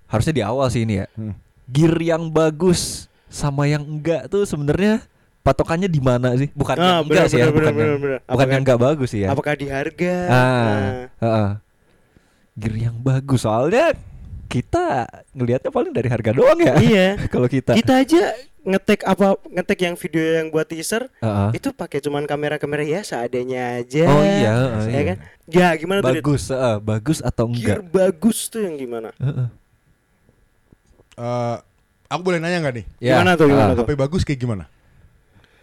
[0.07, 1.07] harusnya di awal sih ini ya.
[1.13, 1.35] Hmm.
[1.67, 5.03] Gear yang bagus sama yang enggak tuh sebenarnya
[5.45, 6.49] patokannya di mana sih?
[6.51, 8.19] Bukan Ah, yang enggak benar, sih ya, benar, bukan benar, yang, benar.
[8.19, 9.29] bukan Apakah- yang enggak bagus sih ya.
[9.31, 10.15] Apakah di harga?
[10.25, 10.81] Ah, Nah,
[11.21, 11.51] heeh.
[12.55, 13.93] Gear yang bagus soalnya
[14.47, 16.75] kita ngelihatnya paling dari harga doang ya.
[16.81, 17.09] iya.
[17.33, 17.75] Kalau kita.
[17.75, 18.33] Kita aja
[18.65, 21.49] ngetek apa ngetek yang video yang buat teaser Heeh.
[21.53, 24.09] itu pakai cuman kamera-kamera ya seadanya aja.
[24.09, 25.03] Oh iya, ya iya.
[25.05, 25.17] kan?
[25.45, 26.09] Ya gimana tuh?
[26.09, 26.25] Dit?
[26.25, 27.93] bagus, heeh, bagus atau Gear enggak?
[27.93, 29.13] bagus tuh yang gimana?
[29.19, 29.49] Heeh.
[31.15, 31.57] Eh,
[32.09, 32.87] aku boleh nanya nggak nih?
[32.99, 33.77] Ya, Gimana tuh, gimana ah.
[33.77, 33.85] tuh?
[33.85, 34.65] HP bagus kayak gimana?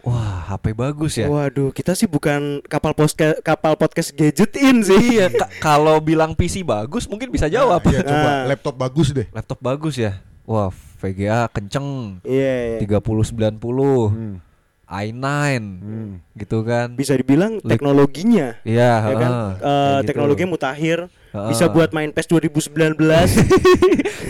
[0.02, 1.30] Wah, HP bagus ya.
[1.30, 4.98] Waduh, kita sih bukan kapal podcast kapal podcast gadgetin sih.
[5.14, 7.78] Iya, ka- kalau bilang PC bagus mungkin bisa jawab.
[7.80, 8.42] Nah, iya, coba Ah.
[8.44, 9.30] laptop bagus deh.
[9.30, 10.18] Laptop bagus ya.
[10.42, 12.18] Wah, VGA kenceng.
[12.20, 12.78] Iya, iya.
[12.82, 14.36] 3090, Hmm.
[14.84, 15.22] i9
[15.78, 16.10] Hmm.
[16.34, 16.92] gitu kan.
[16.92, 19.30] Bisa dibilang teknologinya Iya, ya kan?
[19.30, 19.62] Eh, kayak
[19.96, 20.06] gitu.
[20.10, 20.98] teknologinya mutakhir.
[21.32, 21.48] Heeh.
[21.48, 22.92] Bisa buat main PES 2019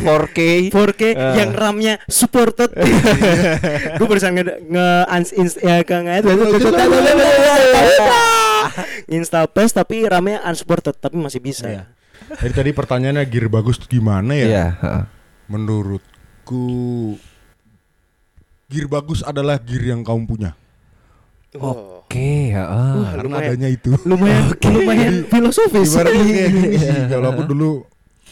[0.06, 0.38] 4K.
[0.70, 1.34] 4K Eh.
[1.34, 2.70] yang RAM-nya supported.
[3.98, 4.86] Gue barusan nge, nge
[5.58, 6.06] ya kan
[9.10, 11.66] install PES tapi RAM-nya unsupported tapi masih bisa.
[11.66, 11.84] Iya.
[12.38, 14.46] Jadi tadi pertanyaannya gear bagus tuh gimana ya?
[14.46, 15.04] Iya, heeh.
[15.50, 16.64] Menurutku
[18.70, 20.50] gear bagus adalah gear yang kamu punya.
[21.58, 21.91] Oh.
[22.12, 22.92] Oke, heeh.
[22.92, 23.48] Wah, Karena lumayan.
[23.56, 23.90] adanya itu.
[24.04, 24.44] Lumayan
[24.76, 25.96] lumayan filosofis.
[25.96, 26.98] Ibaratnya kayak gini sih.
[27.08, 27.70] Kalau aku dulu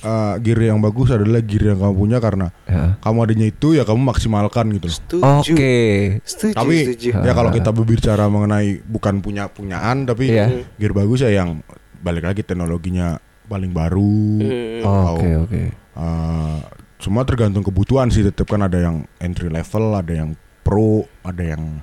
[0.04, 2.90] uh, gear yang bagus adalah gear yang kamu punya karena Heeh.
[3.00, 4.86] kamu adanya itu ya kamu maksimalkan gitu.
[5.18, 5.74] Oke.
[6.22, 7.08] Setuju, Tapi setuju.
[7.24, 10.68] ya kalau kita berbicara mengenai bukan punya punyaan tapi Iya.
[10.76, 11.64] gear bagus ya yang
[12.00, 13.16] balik lagi teknologinya
[13.48, 14.20] paling baru.
[14.44, 15.16] Hmm.
[15.16, 15.62] Oke, oke.
[15.96, 16.60] uh,
[17.00, 21.80] semua tergantung kebutuhan sih tetap kan ada yang entry level, ada yang pro, ada yang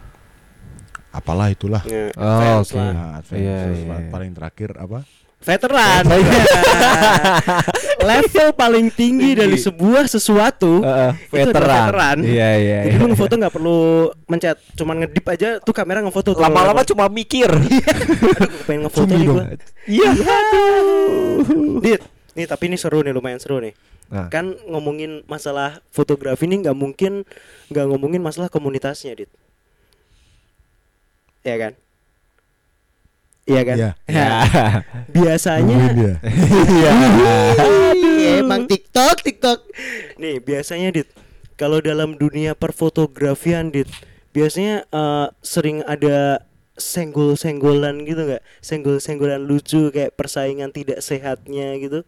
[1.18, 1.82] apalah itulah.
[1.84, 2.74] Ya, Oh, oke.
[2.74, 2.92] lah.
[2.92, 3.98] Nah, advance Iya, terus iya.
[4.08, 5.00] paling terakhir apa?
[5.38, 6.02] Veteran.
[8.02, 12.18] level paling tinggi dari sebuah sesuatu Heeh, itu adalah veteran.
[12.22, 13.06] Iya, iya, Jadi iya.
[13.06, 13.80] ngefoto nggak perlu
[14.26, 16.34] mencet, cuman ngedip aja tuh kamera ngefoto.
[16.34, 16.42] tuh.
[16.42, 17.48] Lama-lama cuma mikir.
[17.54, 19.44] Aduh, pengen ngefoto Cumi nih gua.
[19.86, 20.10] Iya.
[21.80, 22.02] Dit,
[22.34, 23.74] nih tapi ini seru nih lumayan seru nih.
[24.08, 24.32] Nah.
[24.32, 27.28] Kan ngomongin masalah fotografi ini nggak mungkin
[27.70, 29.30] nggak ngomongin masalah komunitasnya, Dit.
[31.48, 31.74] Iya kan?
[33.48, 33.78] Iya kan?
[33.80, 33.90] Iya.
[34.12, 34.44] Nah,
[35.16, 35.78] biasanya.
[35.96, 36.92] Iya.
[37.96, 39.72] Iya, emang TikTok, TikTok.
[40.20, 41.08] Nih, biasanya Dit,
[41.56, 43.88] kalau dalam dunia perfotografian Dit,
[44.36, 46.44] biasanya eh, sering ada
[46.76, 48.44] senggol-senggolan gitu nggak?
[48.60, 52.04] Senggol-senggolan lucu kayak persaingan tidak sehatnya gitu.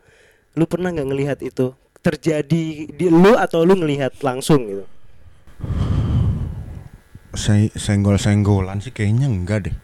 [0.60, 1.72] Lu pernah nggak ngelihat itu?
[2.04, 4.86] Terjadi di lu atau lu ngelihat langsung gitu?
[7.32, 9.76] Se- senggol-senggolan sih kayaknya enggak deh.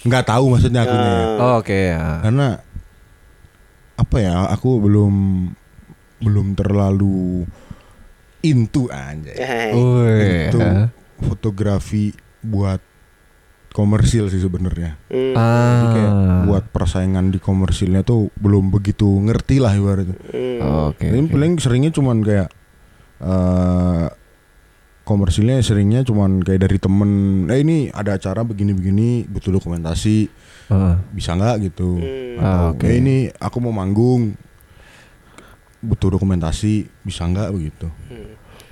[0.00, 1.12] Enggak tahu maksudnya aku ya.
[1.36, 1.52] Ah.
[1.54, 2.02] Oke ya.
[2.20, 2.48] Karena
[3.94, 5.14] apa ya, aku belum
[6.18, 7.44] belum terlalu
[8.40, 9.36] into anjay.
[9.36, 10.48] Eh, Wih.
[10.48, 10.58] Itu
[11.20, 12.80] fotografi buat
[13.70, 14.96] komersil sih sebenarnya.
[15.06, 15.36] hmm,
[15.86, 16.42] kayak Ah.
[16.42, 20.16] buat persaingan di komersilnya tuh belum begitu ngerti lah ibaratnya.
[20.16, 20.58] hmm.
[20.90, 21.06] Oke.
[21.06, 21.30] Ini oke.
[21.30, 22.48] paling seringnya cuman kayak
[23.20, 24.06] eh
[25.10, 27.10] komersilnya seringnya cuman kayak dari temen
[27.46, 30.30] eh ini ada acara begini-begini butuh dokumentasi
[30.68, 30.94] Heeh.
[31.10, 32.38] bisa nggak gitu Hmm.
[32.38, 32.86] Ah, Atau, oke.
[32.86, 34.38] "Eh, ini aku mau manggung
[35.80, 37.90] butuh dokumentasi bisa nggak begitu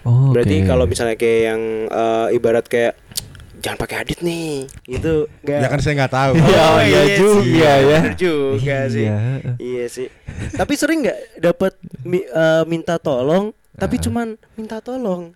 [0.00, 0.66] Oh, Berarti oke.
[0.66, 2.94] kalau misalnya kayak yang eh, ibarat kayak
[3.58, 7.16] jangan pakai adit nih, itu nggak ya kan saya nggak tahu Iya, Oh, iya iya
[7.18, 7.74] juga sih, ya.
[7.98, 9.04] bener juga sih.
[9.04, 9.18] Iya.
[9.58, 10.06] Iya sih.
[10.54, 11.72] Tapi sering nggak dapat
[12.02, 14.00] mi- eh, minta tolong, tapi Ah.
[14.00, 15.34] cuman minta tolong.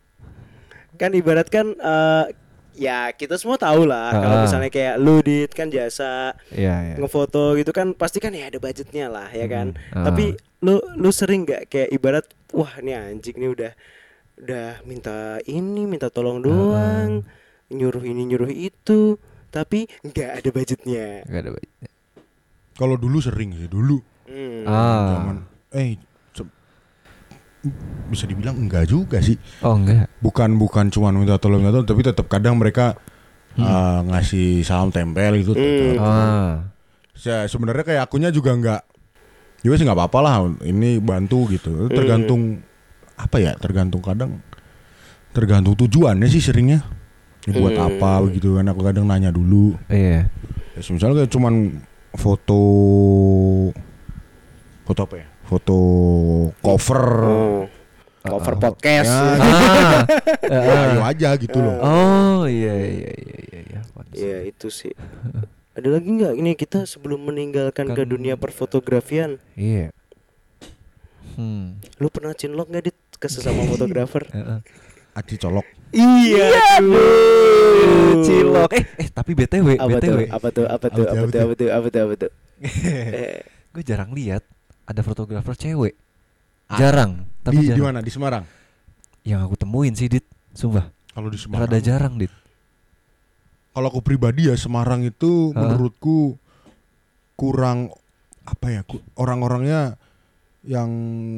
[0.95, 2.25] Kan ibarat kan eh,
[2.73, 4.43] ya kita semua tahu lah kalau Ah.
[4.43, 6.95] misalnya kayak lu dit kan jasa Iya, iya.
[6.97, 9.77] ngefoto gitu kan pasti kan ya ada budgetnya lah ya kan.
[9.91, 10.05] Hmm.
[10.05, 13.73] Tapi lu lu sering nggak kayak ibarat wah ini anjing nih udah
[14.39, 17.23] udah minta ini minta tolong doang
[17.69, 19.17] nyuruh ini nyuruh itu
[19.49, 21.07] tapi nggak ada budgetnya.
[21.25, 21.91] Nggak ada budget.
[22.73, 24.65] kalau dulu sering sih dulu Hmm.
[24.65, 25.13] Ah.
[25.15, 25.37] zaman
[25.73, 26.01] eh
[28.07, 30.11] bisa dibilang enggak juga sih Oh, enggak.
[30.19, 32.99] bukan bukan cuma minta tolong minta tolong tapi tetap kadang mereka
[33.53, 33.63] Hmm.
[33.63, 35.97] eh, ngasih salam tempel gitu Hmm.
[35.99, 36.53] Ah.
[37.15, 38.83] Ya, sebenarnya kayak akunya juga nggak
[39.61, 42.65] juga sih nggak apa-apa lah ini bantu gitu tergantung
[43.15, 44.41] apa ya tergantung kadang
[45.31, 46.81] tergantung tujuannya sih seringnya
[47.43, 47.87] Ya, buat Hmm.
[47.93, 50.31] apa begitu kan aku kadang nanya dulu Iya.
[50.73, 51.55] ya, misalnya kayak cuman
[52.13, 52.61] foto
[54.83, 55.77] foto apa ya foto
[56.59, 57.63] cover Oh.
[58.23, 58.61] Cover Oh.
[58.63, 59.11] podcast.
[59.11, 60.95] Ya, Ah.
[60.95, 63.81] ayo aja gitu loh Oh, iya iya iya iya iya.
[64.13, 64.93] Iya itu sih.
[65.73, 69.89] Ada lagi nggak ini kita sebelum meninggalkan ke Kan- dunia perfotografian, Iya.
[71.33, 71.81] Hmm.
[71.97, 74.29] lu pernah cinlok nggak dit ke sesama fotografer?
[74.29, 74.61] Heeh.
[75.19, 78.71] Adi colok iya, Aduh, Cilok.
[78.73, 80.09] Eh, eh tapi BTW, Apa tuh?
[80.09, 80.21] BTW.
[80.31, 80.65] Apa tuh?
[80.65, 81.05] Apa tuh?
[81.05, 81.41] Apa tuh?
[81.43, 81.69] Apa tuh?
[81.69, 82.01] Apa tuh?
[82.01, 82.31] Apa tuh?
[83.13, 84.45] Eh, Gue jarang lihat
[84.85, 85.95] ada fotografer cewek.
[86.73, 87.85] Jarang, tapi di, di jarang.
[87.87, 88.45] mana di Semarang
[89.23, 90.25] Yang aku temuin sih, Dit.
[90.51, 90.89] Sumpah.
[91.11, 92.33] kalau di Semarang Rada jarang, Dit.
[93.71, 95.59] kalau aku pribadi ya Semarang itu Hah?
[95.59, 96.37] menurutku
[97.35, 97.93] kurang
[98.43, 98.81] apa ya
[99.15, 99.97] orang-orangnya
[100.63, 100.91] yang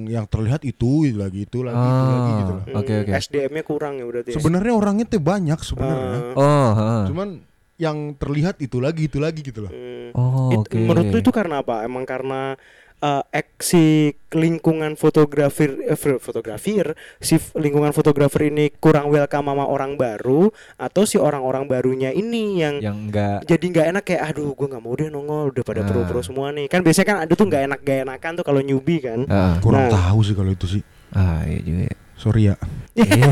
[0.04, 2.64] yang terlihat itu itu lagi itu lagi itu lagi gitu loh.
[2.76, 3.12] Oke, hmm, oke.
[3.16, 4.28] SDM-nya kurang ya berarti.
[4.30, 4.34] ya?
[4.36, 6.18] Sebenarnya orangnya tuh banyak sebenarnya.
[6.30, 7.02] Eh, Oh, heeh.
[7.08, 7.28] Cuman
[7.74, 9.72] yang terlihat itu lagi itu lagi gitu loh.
[9.72, 10.12] hmm.
[10.12, 10.76] Oh, It- oke.
[10.76, 11.82] Menurut lu itu karena apa?
[11.82, 12.54] Emang karena
[12.96, 13.82] eh, ek- si
[14.30, 21.02] lingkungan fotografer eh, fo- fotografer si lingkungan fotografer ini kurang welcome sama orang baru atau
[21.02, 24.92] si orang-orang barunya ini yang yang enggak jadi nggak enak kayak aduh gue nggak mau
[24.92, 25.88] deh nongol udah pada Nah.
[25.88, 28.98] pro-pro semua nih kan biasanya kan ada tuh nggak enak gak enakan tuh kalau newbie
[28.98, 29.92] kan Ah, Kurang Nah.
[29.92, 30.82] tahu sih kalau itu sih.
[31.10, 31.96] ah, iya juga ya.
[32.14, 32.54] Sorry ya.
[32.94, 33.26] Iya.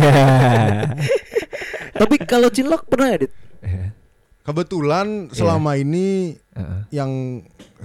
[1.94, 3.94] tapi kalau cinlok pernah ya dit Iya.
[4.42, 6.81] Kebetulan selama ini Heeh.
[6.90, 7.42] yang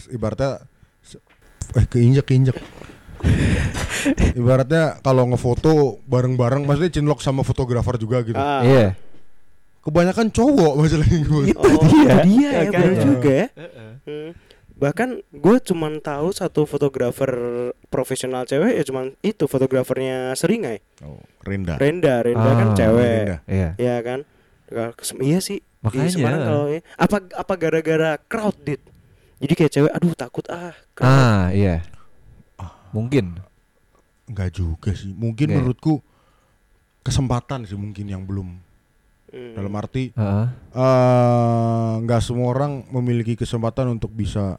[0.08, 0.66] ibaratnya
[1.76, 2.58] eh keinjak keinjak.
[4.38, 8.38] ibaratnya kalau ngefoto bareng-bareng maksudnya cinlok sama fotografer juga gitu.
[8.38, 8.62] Ah.
[8.64, 8.88] Iya.
[9.84, 11.44] Kebanyakan cowok masalahnya gue.
[11.56, 12.04] Oh, dia.
[12.04, 12.72] itu dia ya, Makanya.
[12.76, 13.48] bener juga ya.
[14.04, 14.30] Hmm.
[14.78, 17.32] Bahkan gue cuman tahu satu fotografer
[17.90, 20.84] profesional cewek ya cuman itu fotografernya Seringai.
[21.02, 21.80] Oh, Renda.
[21.80, 23.22] Renda, Renda kan Ah, cewek.
[23.26, 23.38] Renda.
[23.48, 23.70] Iya.
[23.80, 24.20] Ya kan?
[25.24, 25.64] Iya sih.
[25.82, 26.04] Makanya.
[26.04, 26.64] Di Semarang kalau
[27.00, 28.82] apa apa gara-gara crowd dit.
[29.38, 30.74] Jadi kayak cewek aduh takut ah.
[30.92, 31.06] crowd.
[31.08, 31.86] Ah, iya.
[32.90, 33.38] Mungkin.
[34.26, 35.14] Enggak juga sih.
[35.14, 35.56] Mungkin Oke.
[35.56, 35.94] menurutku
[37.02, 38.60] kesempatan sih mungkin yang belum
[39.28, 39.60] Hmm.
[39.60, 40.48] dalam arti Heeh.
[40.72, 44.56] eh nggak semua orang memiliki kesempatan untuk bisa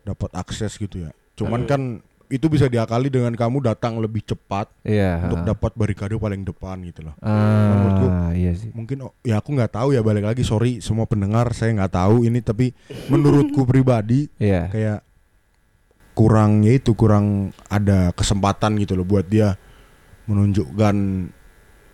[0.00, 1.12] dapat akses gitu ya.
[1.36, 1.68] Cuman Hmm.
[1.68, 1.82] kan
[2.32, 5.28] itu bisa diakali dengan kamu datang lebih cepat Iya.
[5.28, 7.14] untuk dapat barikade paling depan gitu loh.
[7.20, 8.72] Ah, Menurutku, iya sih.
[8.72, 12.24] Mungkin oh, ya aku nggak tahu ya balik lagi sorry semua pendengar saya nggak tahu
[12.24, 12.72] ini tapi
[13.06, 14.72] menurutku pribadi Iya.
[14.72, 14.98] kayak
[16.12, 19.56] kurang ya itu kurang ada kesempatan gitu loh buat dia
[20.24, 20.96] menunjukkan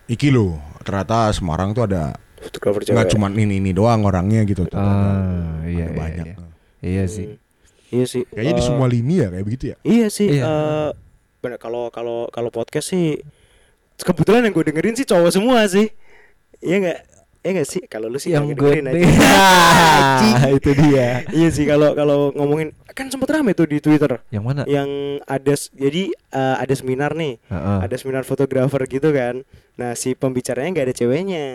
[0.07, 4.87] iki loh ternyata Semarang tuh ada nggak cuma ini ini doang orangnya gitu ternyata.
[4.87, 6.25] Ah, iya, Ada iya, banyak.
[6.25, 6.35] iya.
[6.79, 7.27] Iya sih.
[7.89, 8.23] Iya sih.
[8.25, 9.77] Kayaknya di Eh, semua lini ya kayak begitu ya.
[9.81, 10.27] Iya sih.
[10.31, 10.43] Iya.
[10.43, 10.89] eh,
[11.39, 13.17] bener kalau kalau kalau podcast sih
[13.97, 15.89] kebetulan yang gue dengerin sih cowok semua sih.
[16.59, 16.99] Iya nggak?
[17.39, 17.81] Iya nggak sih?
[17.85, 20.49] Kalau lu sih Yang gue dengerin aja.
[20.59, 21.23] itu dia.
[21.31, 24.61] iya sih kalau kalau ngomongin kan sempat rame tuh di Twitter Yang mana?
[24.67, 24.89] yang
[25.23, 27.39] ada jadi eh, ada seminar nih.
[27.47, 27.77] Heeh.
[27.81, 29.41] Ada seminar fotografer gitu kan.
[29.75, 31.47] Nah, si pembicaranya nggak ada ceweknya.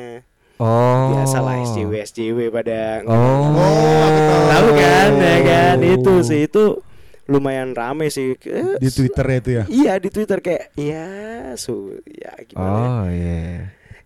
[0.56, 1.10] Oh.
[1.12, 3.14] Biasalah SJW SJW pada Oh.
[3.52, 4.42] Oh, aku tahu.
[4.46, 5.92] tahu kan ya kan Oh.
[5.92, 6.64] itu sih itu
[7.24, 9.64] lumayan rame sih Eh, Di Twitter itu ya.
[9.66, 11.08] Iya di Twitter kayak ya
[11.54, 12.78] su ya gimana ya?
[12.78, 13.42] Oh iya.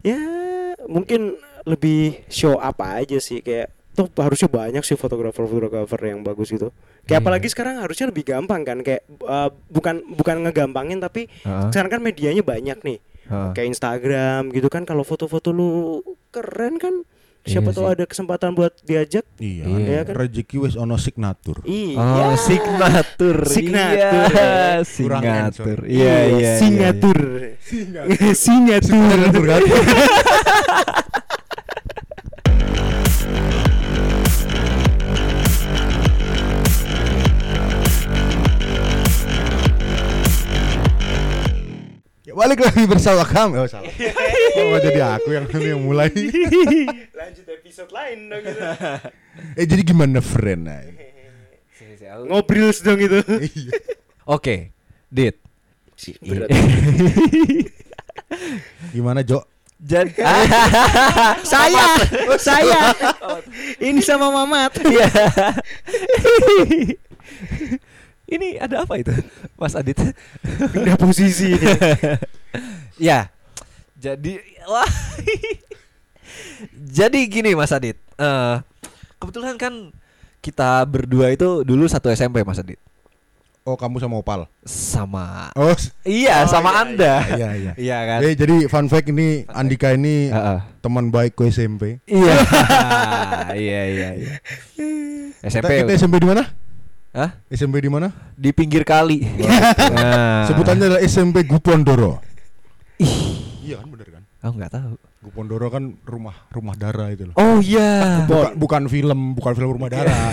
[0.00, 0.20] ya
[0.86, 6.70] mungkin lebih show apa aja sih kayak tuh harusnya banyak sih fotografer-fotografer yang bagus gitu.
[7.02, 7.18] Kayak Iya.
[7.20, 11.68] apalagi sekarang harusnya lebih gampang kan kayak uh, bukan bukan ngegampangin tapi Heeh.
[11.68, 12.98] sekarang kan medianya banyak nih.
[13.28, 17.04] Kayak Instagram gitu kan kalau foto-foto lu keren kan
[17.44, 17.94] siapa Iya tahu sih.
[17.96, 19.24] ada kesempatan buat diajak.
[19.40, 20.12] Iya, Iya kan?
[20.12, 20.14] kan?
[20.20, 21.64] rezeki wis ono signatur.
[21.64, 21.96] Iya.
[21.96, 23.36] Oh, signatur.
[23.56, 23.96] Signatur.
[23.96, 25.78] Iya, Kurang signatur.
[25.88, 26.36] Iya, iya.
[26.36, 26.52] iya.
[26.60, 27.18] Singatur.
[27.62, 28.34] Signatur.
[28.36, 29.44] Singatur.
[29.50, 29.62] kan?
[42.38, 43.58] balik lagi bersama kami.
[43.58, 43.90] Oh salah.
[43.90, 46.06] Oh, jadi aku yang yang mulai.
[47.18, 48.60] Lanjut episode lain dong gitu.
[49.58, 50.62] eh jadi gimana friend?
[50.70, 50.86] Nah,
[52.30, 53.18] Ngobrol dong itu.
[53.58, 53.72] iya.
[54.22, 54.70] Oke,
[55.10, 55.42] Dit.
[58.94, 59.42] Gimana Jo?
[59.78, 60.10] Jadi
[61.42, 61.86] saya,
[62.38, 62.82] saya.
[63.78, 64.74] Ini sama Mamat.
[64.82, 65.10] Iya.
[68.28, 69.08] Ini ada apa itu,
[69.60, 69.96] Mas Adit?
[70.72, 71.66] Pindah posisi ini.
[73.08, 73.32] ya.
[73.96, 74.36] Jadi
[74.68, 74.86] wah.
[76.92, 77.96] Jadi gini Mas Adit.
[78.20, 78.56] Eh
[79.18, 79.90] kebetulan kan
[80.38, 82.76] kita berdua itu dulu satu SMP Mas Adit.
[83.64, 84.48] Oh kamu sama Opal?
[84.64, 85.68] Sama Oh
[86.00, 87.14] Iya, Oh, sama iya, Anda.
[87.36, 87.72] iya iya.
[87.76, 88.18] Iya kan?
[88.24, 90.58] Eh, jadi fun fact ini Andika ini Heeh.
[90.80, 92.00] teman baikku SMP.
[92.08, 92.36] Iya.
[93.52, 94.32] iya, iya, iya.
[95.44, 95.84] SMP.
[95.84, 96.48] Kita, kita SMP di mana?
[97.18, 97.34] Hah?
[97.50, 98.14] SMP di mana?
[98.38, 99.26] Di pinggir kali.
[99.90, 100.46] Nah.
[100.46, 102.22] Sebutannya adalah SMP Gupondoro.
[102.96, 104.22] Ih, Iya kan bener kan?
[104.38, 104.94] aku nggak tahu.
[105.18, 107.34] Gupondoro kan rumah rumah darah itu loh.
[107.34, 108.22] Oh iya.
[108.22, 110.30] Bukan, bukan film, bukan film rumah darah.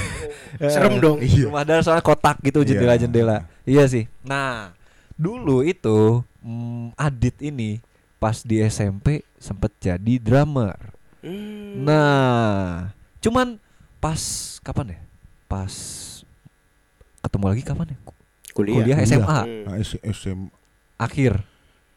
[0.61, 1.17] Serem dong.
[1.25, 1.49] iya.
[1.49, 2.77] Rumah darah soalnya kotak gitu Iya.
[2.77, 3.49] jendela-jendela.
[3.65, 4.05] Iya sih.
[4.21, 4.77] Nah,
[5.17, 7.81] dulu itu mm, Adit ini
[8.21, 10.77] pas di SMP sempet jadi drummer.
[11.25, 11.81] Hmm.
[11.81, 13.57] Nah, cuman
[13.97, 14.21] pas
[14.61, 14.99] kapan ya?
[15.49, 15.73] Pas
[17.25, 17.97] ketemu lagi kapan ya?
[18.51, 18.75] kuliah.
[18.77, 18.97] Kuliah Kuliah.
[19.03, 19.63] SMA Hmm.
[19.63, 20.39] Nah, S- SM,
[20.95, 21.33] akhir.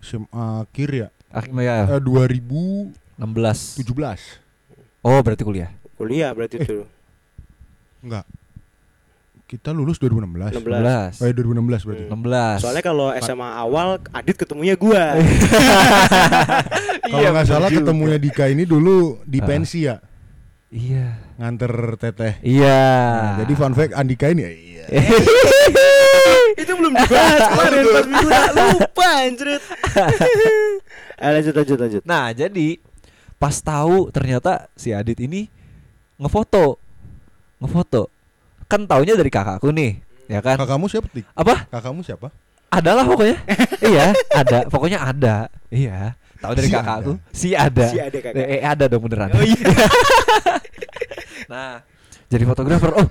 [0.00, 1.08] SMA akhir ya.
[1.28, 3.78] Akhir ya, Eh, 2017.
[3.78, 4.40] 16.
[5.00, 5.70] Oh, berarti kuliah.
[5.94, 6.82] Kuliah berarti itu.
[8.00, 8.24] Enggak.
[9.44, 10.52] Kita lulus 2016.
[10.52, 11.16] 16.
[11.16, 11.24] 16.
[11.24, 12.04] Eh 2016 berarti.
[12.04, 12.20] Hmm.
[12.20, 12.58] 16.
[12.60, 15.16] Soalnya kalau SMA awal Adit ketemunya gua.
[17.08, 19.46] Kalau nggak salah ketemunya Dika ini dulu di Ah.
[19.46, 19.96] pensi ya,
[20.68, 21.16] Iya.
[21.38, 22.34] nganter teteh.
[22.42, 22.80] Iya.
[23.16, 24.77] Nah, jadi fun fact Andika ini ya iya.
[26.56, 28.66] Itu belum dibahas kemarin pas minggu lalu.
[28.80, 29.62] lupa anjrit.
[31.18, 32.02] Eh, lanjut lanjut lanjut.
[32.06, 32.78] Nah, jadi
[33.42, 35.50] pas tahu ternyata si Adit ini
[36.14, 36.78] ngefoto.
[37.58, 38.06] Ngefoto.
[38.70, 39.98] Kan taunya dari kakakku nih,
[40.30, 40.54] ya kan?
[40.54, 41.26] Kakakmu siapa, Dik?
[41.34, 41.66] Apa?
[41.74, 42.30] Kakakmu siapa?
[42.70, 43.34] Adalah pokoknya.
[43.90, 44.70] iya, ada.
[44.70, 45.50] Pokoknya ada.
[45.74, 46.14] Iya.
[46.38, 47.12] Tahu dari Si kakakku.
[47.34, 47.86] Si ada.
[47.90, 48.38] Si ada kakak.
[48.38, 49.34] Eh, eh, ada dong beneran.
[49.34, 49.66] Oh iya.
[51.50, 51.82] nah,
[52.30, 52.94] jadi fotografer.
[52.94, 53.10] Oh,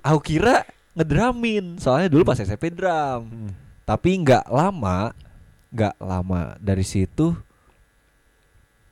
[0.00, 0.64] aku kira
[0.98, 1.78] ngedramin.
[1.78, 3.54] Soalnya dulu pas SMP drum.
[3.86, 5.14] Tapi nggak lama,
[5.70, 7.32] nggak lama dari situ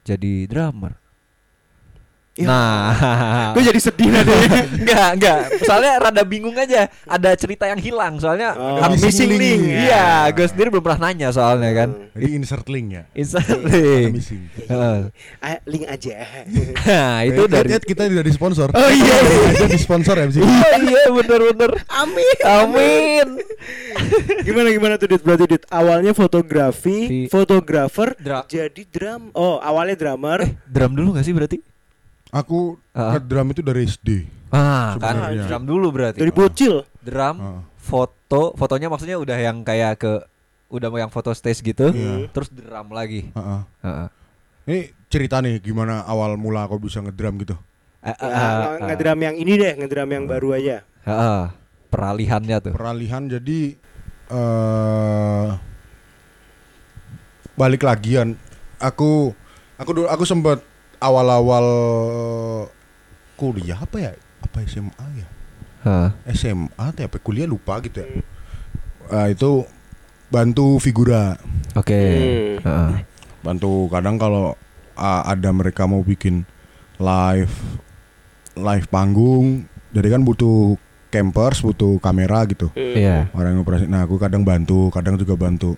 [0.06, 1.05] jadi drummer.
[2.36, 2.46] Ya.
[2.46, 2.92] Nah,
[3.56, 4.28] Gue jadi sedih nanti.
[4.84, 5.38] enggak, enggak.
[5.62, 6.84] Soalnya rada bingung aja.
[7.02, 8.16] Ada cerita yang hilang.
[8.16, 8.76] Soalnya Oh.
[8.76, 9.62] ada Missing link.
[9.64, 11.88] Iya, gue sendiri belum pernah nanya soalnya kan.
[12.12, 13.02] Jadi insert link ya.
[13.12, 14.12] Insert Ada link.
[14.12, 14.42] missing.
[14.62, 14.98] Heeh.
[15.38, 16.16] Ah, link aja.
[16.84, 18.68] Nah, itu Eh, dari lihat kita tidak disponsor.
[18.70, 19.16] Oh iya.
[19.48, 22.36] aja disponsor ya Oh iya bener-bener Amin.
[22.42, 23.28] Amin
[24.42, 25.22] Gimana gimana tuh Dit?
[25.22, 29.32] Berarti Dit awalnya fotografi, Di- fotografer, Dra- jadi drum.
[29.32, 30.42] Oh, awalnya drummer.
[30.42, 31.58] Eh drum dulu gak sih berarti?
[32.36, 33.16] Aku Ah.
[33.16, 34.28] ke drum itu dari SD.
[34.48, 36.84] Ah kan drum dulu berarti dari bocil.
[37.00, 37.60] Drum Ah.
[37.76, 40.12] foto foto, fotonya maksudnya udah yang kayak ke
[40.66, 42.26] udah mau yang foto stage gitu, Iya.
[42.28, 43.30] terus drum lagi.
[43.30, 43.60] Heeh.
[43.80, 44.08] Heeh.
[44.66, 47.54] Ini cerita nih gimana awal mula kau bisa ngedrum gitu.
[48.02, 48.86] Eh, eh, Ya, eh, nge- eh.
[48.90, 50.82] ngedram yang ini deh, ngedram yang baru aja.
[51.06, 51.42] Heeh.
[51.86, 52.72] Peralihannya tuh.
[52.74, 53.78] Peralihan jadi
[54.26, 55.46] eh
[57.54, 58.34] balik lagian.
[58.76, 59.30] Aku
[59.78, 60.58] aku dulu aku sempat
[61.00, 61.66] awal-awal
[63.36, 64.12] kuliah apa ya?
[64.42, 65.28] Apa SMA ya?
[65.86, 66.08] Heeh.
[66.34, 68.08] SMA atau apa kuliah lupa gitu ya.
[69.06, 69.62] Eh, itu
[70.32, 71.38] bantu figura.
[71.78, 72.02] Oke.
[72.60, 72.64] Hmm.
[72.64, 72.90] Heeh.
[73.44, 74.58] Bantu kadang kalau
[74.98, 76.42] ah, ada mereka mau bikin
[76.98, 77.52] live
[78.56, 80.80] live panggung, jadi kan butuh
[81.12, 82.72] campers, butuh kamera gitu.
[82.72, 82.96] Hmm.
[82.96, 83.16] Iya.
[83.36, 85.76] orang yang operasi nah aku kadang bantu kadang juga bantu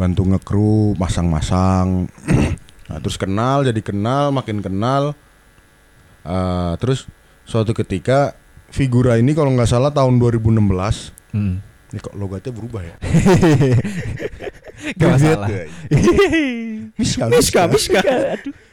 [0.00, 2.08] bantu ngekru masang-masang
[2.90, 5.14] nah terus kenal jadi kenal makin kenal
[6.20, 7.08] Eh, terus
[7.42, 8.36] suatu ketika
[8.68, 11.62] figura ini kalau nggak salah tahun 2016 Hmm.
[11.88, 12.94] ini kok logatnya berubah ya
[14.96, 15.48] Gak masalah.
[16.92, 18.00] Miska, Miska, Miska.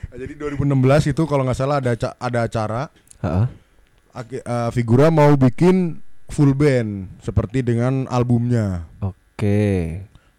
[0.10, 0.66] Jadi 2016
[1.08, 2.82] itu kalau nggak salah ada ada acara
[3.22, 3.46] Heeh.
[4.34, 9.62] Eh, figura mau bikin full band seperti dengan albumnya Oke.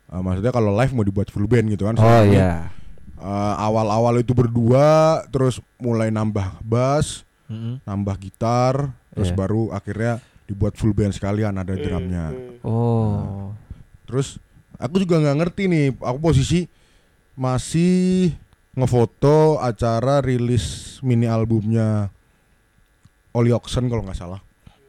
[0.05, 2.69] Eh, maksudnya kalau live mau dibuat full band gitu kan Oh iya.
[3.19, 4.89] Eh, awal-awal itu berdua
[5.27, 7.81] terus mulai nambah bass Mm-mm.
[7.83, 9.37] nambah gitar terus Iya.
[9.37, 10.13] baru akhirnya
[10.45, 12.61] dibuat full band sekalian ada drumnya Hmm.
[12.63, 13.53] Oh.
[14.05, 14.39] terus
[14.75, 16.65] aku juga nggak ngerti nih aku posisi
[17.35, 18.33] masih
[18.73, 20.65] ngefoto acara rilis
[21.01, 22.11] mini albumnya
[23.31, 24.41] Oli Oxen kalau nggak salah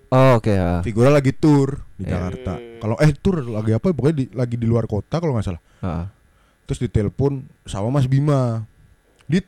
[0.09, 0.49] Oh, oke.
[0.49, 0.81] heeh.
[0.81, 2.17] figura lagi tour di Iya.
[2.17, 5.61] Jakarta kalau eh tour lagi apa pokoknya di- lagi di luar kota kalau nggak salah
[5.79, 6.05] Heeh.
[6.69, 7.33] Terus ditelepon
[7.65, 8.61] sama Mas Bima
[9.25, 9.41] dit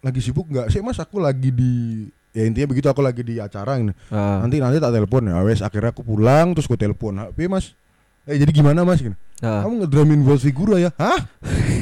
[0.00, 3.74] lagi sibuk nggak sih Mas aku lagi di ya intinya begitu aku lagi di acara
[3.74, 4.36] ini Heeh.
[4.40, 7.74] nanti nanti tak telepon ya wes akhirnya aku pulang terus aku telepon tapi Mas
[8.22, 9.60] eh jadi gimana Mas Gini, Heeh.
[9.60, 11.20] kamu ngedramin buat figura ya hah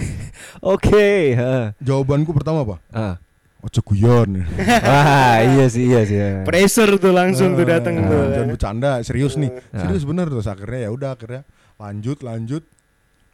[0.75, 1.37] Oke.
[1.37, 1.67] heeh.
[1.79, 3.15] jawabanku pertama apa Heeh.
[3.61, 6.17] ojo guyon Wah, iya sih, iya sih.
[6.17, 6.43] iya.
[6.43, 8.23] Pressure tuh langsung tuh Eh, datang eh, tuh.
[8.33, 11.43] jangan bercanda serius nih serius bener terus akhirnya ya udah akhirnya
[11.77, 12.63] lanjut lanjut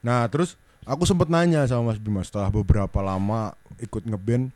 [0.00, 4.52] nah terus aku sempet nanya sama Mas Bima setelah beberapa lama ikut ngeband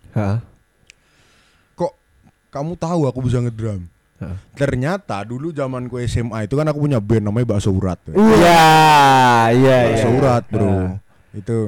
[1.74, 1.92] kok
[2.48, 3.84] kamu tahu aku bisa ngedrum
[4.18, 4.36] Heeh.
[4.52, 8.18] ternyata dulu zamanku SMA itu kan aku punya band namanya Bakso Urat Iya,
[9.52, 9.76] iya, iya.
[9.94, 10.90] Bakso Urat bro Heeh.
[11.34, 11.58] itu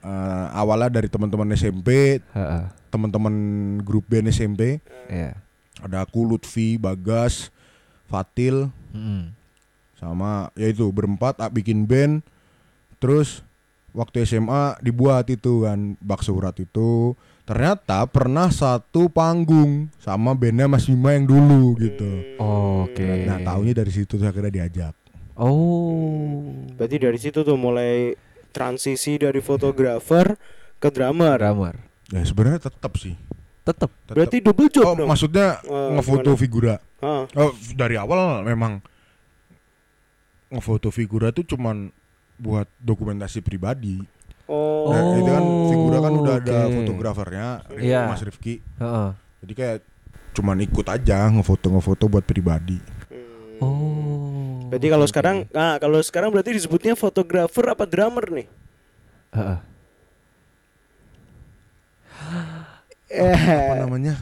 [0.00, 2.20] eh, awalnya dari teman-teman SMP
[2.88, 3.34] teman-teman
[3.80, 5.32] grup band SMP Iya.
[5.80, 7.48] ada aku Lutfi Bagas
[8.04, 9.32] Fatil Mm-mm.
[9.96, 12.20] sama ya itu berempat ah, bikin band
[12.96, 13.40] terus
[13.90, 20.84] waktu SMA dibuat itu kan bakso urat itu ternyata pernah satu panggung sama bandnya Mas
[20.84, 23.24] Bima yang dulu gitu Oke.
[23.24, 24.94] nah taunya dari situ terus akhirnya diajak
[25.38, 26.50] Oh.
[26.74, 28.10] Berarti dari situ tuh mulai
[28.50, 30.34] transisi dari fotografer
[30.82, 31.38] ke drummer.
[31.38, 31.78] Drummer.
[32.10, 33.14] ya sebenarnya tetap sih
[33.62, 33.86] Tetap.
[34.10, 35.06] Berarti double oh job dong.
[35.06, 36.42] maksudnya Eh, ngefoto gimana?
[36.42, 38.82] figura Ah, oh dari awal memang
[40.50, 41.94] ngefoto figura tuh cuman
[42.38, 44.00] buat dokumentasi pribadi
[44.48, 44.88] Oh.
[44.88, 46.74] Nah, itu kan figura kan udah ada oke.
[46.80, 47.46] fotografernya
[47.76, 48.08] Iya.
[48.08, 49.08] Mas Rifki Heeh.
[49.44, 49.78] Jadi kayak
[50.32, 52.80] cuman ikut aja ngefoto-ngefoto buat pribadi.
[53.12, 53.60] Hmm.
[53.60, 54.64] Oh.
[54.72, 58.46] Berarti kalau oke, sekarang, nah kalau sekarang berarti disebutnya fotografer apa drummer nih?
[59.36, 59.58] Heeh.
[63.18, 64.14] Apa namanya?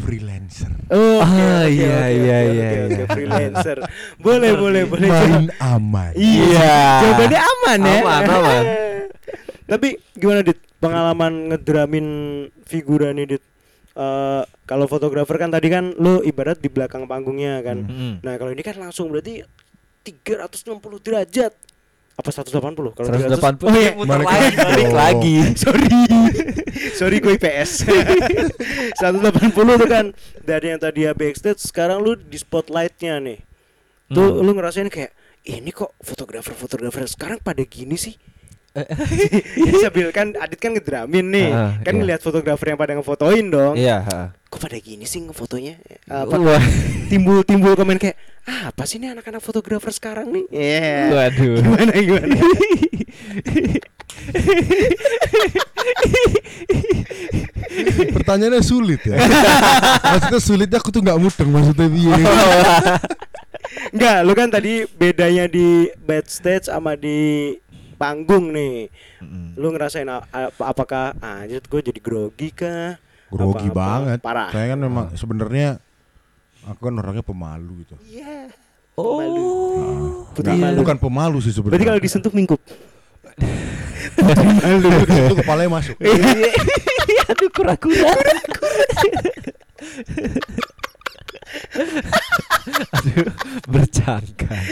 [0.00, 0.72] Freelancer.
[0.90, 3.06] Oh, oke, Ah, oke, iya, oke, iya, oke, iya, oke, iya.
[3.08, 3.78] freelancer.
[4.26, 5.08] boleh, boleh, boleh.
[5.08, 6.12] Main aman.
[6.18, 6.76] Iya.
[7.02, 7.98] Jawabannya aman ya.
[8.02, 8.64] Aman, aman.
[9.70, 10.58] Tapi gimana dit?
[10.82, 12.06] Pengalaman ngedramin
[12.68, 13.44] figura nih dit?
[13.94, 17.86] Eh, kalau fotografer kan tadi kan lo ibarat di belakang panggungnya kan.
[17.86, 18.12] Mm-mm.
[18.26, 19.46] Nah kalau ini kan langsung berarti
[20.04, 21.54] 360 derajat.
[22.14, 22.94] Apa 180?
[22.94, 23.90] Kalau 180 Oh iya.
[23.92, 24.54] muter lagi.
[24.54, 24.94] balik Oh.
[24.94, 25.34] lagi.
[25.62, 25.88] Sorry.
[26.94, 27.70] Sorry gue IPS.
[28.94, 30.06] 180 tuh kan
[30.40, 33.38] dari yang tadi ya backstage sekarang lu di spotlightnya nih.
[34.06, 34.40] Tuh Hmm.
[34.40, 35.10] lu ngerasain kayak
[35.44, 38.14] ini kok fotografer-fotografer sekarang pada gini sih?
[39.80, 41.98] sambil kan Adit kan ngedramin nih Ah, kan iya.
[42.00, 44.26] ngeliat fotografer yang pada ngefotoin dong Iya, heeh.
[44.44, 46.62] kok pada gini sih ngefotonya apa Wah.
[47.06, 51.54] timbul timbul komen kayak ah, apa sih nih anak-anak fotografer sekarang nih Iya Waduh.
[51.60, 52.34] gimana gimana
[58.12, 59.16] Pertanyaannya sulit ya.
[60.04, 62.14] maksudnya sulitnya aku tuh nggak mudeng maksudnya piye.
[63.90, 65.68] Enggak, lu kan tadi bedanya di
[66.00, 67.52] backstage sama di
[67.94, 68.90] panggung nih.
[69.18, 69.54] Mm-mm.
[69.54, 72.98] Lu ngerasain a- a- apakah anjir gue jadi grogi kah?
[73.28, 73.74] Grogi Apa-apa?
[73.74, 74.18] banget.
[74.20, 74.48] Parah.
[74.50, 75.78] Saya kan memang sebenarnya
[76.64, 77.94] aku kan orangnya pemalu gitu.
[78.04, 78.48] Iya.
[78.94, 80.22] Oh.
[80.30, 80.78] Putri Nggak, malu.
[80.80, 81.86] bukan pemalu sih Berarti sebenarnya.
[81.88, 82.60] kalau disentuh mingkup.
[84.14, 85.96] itu kepalanya masuk.
[87.24, 88.10] Aduh kura-kura.
[92.94, 93.26] Aduh,
[93.66, 94.66] bercangkang.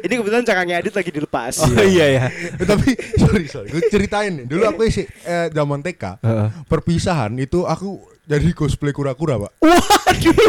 [0.00, 1.54] Ini kebetulan cangkangnya Adit lagi dilepas.
[1.60, 2.24] Oh iya ya.
[2.56, 4.46] Tapi sorry sorry, gue ceritain nih.
[4.46, 6.48] Dulu aku sih eh, zaman TK Heeh.
[6.64, 9.52] perpisahan itu aku jadi cosplay kura-kura pak.
[9.60, 10.40] Waduh.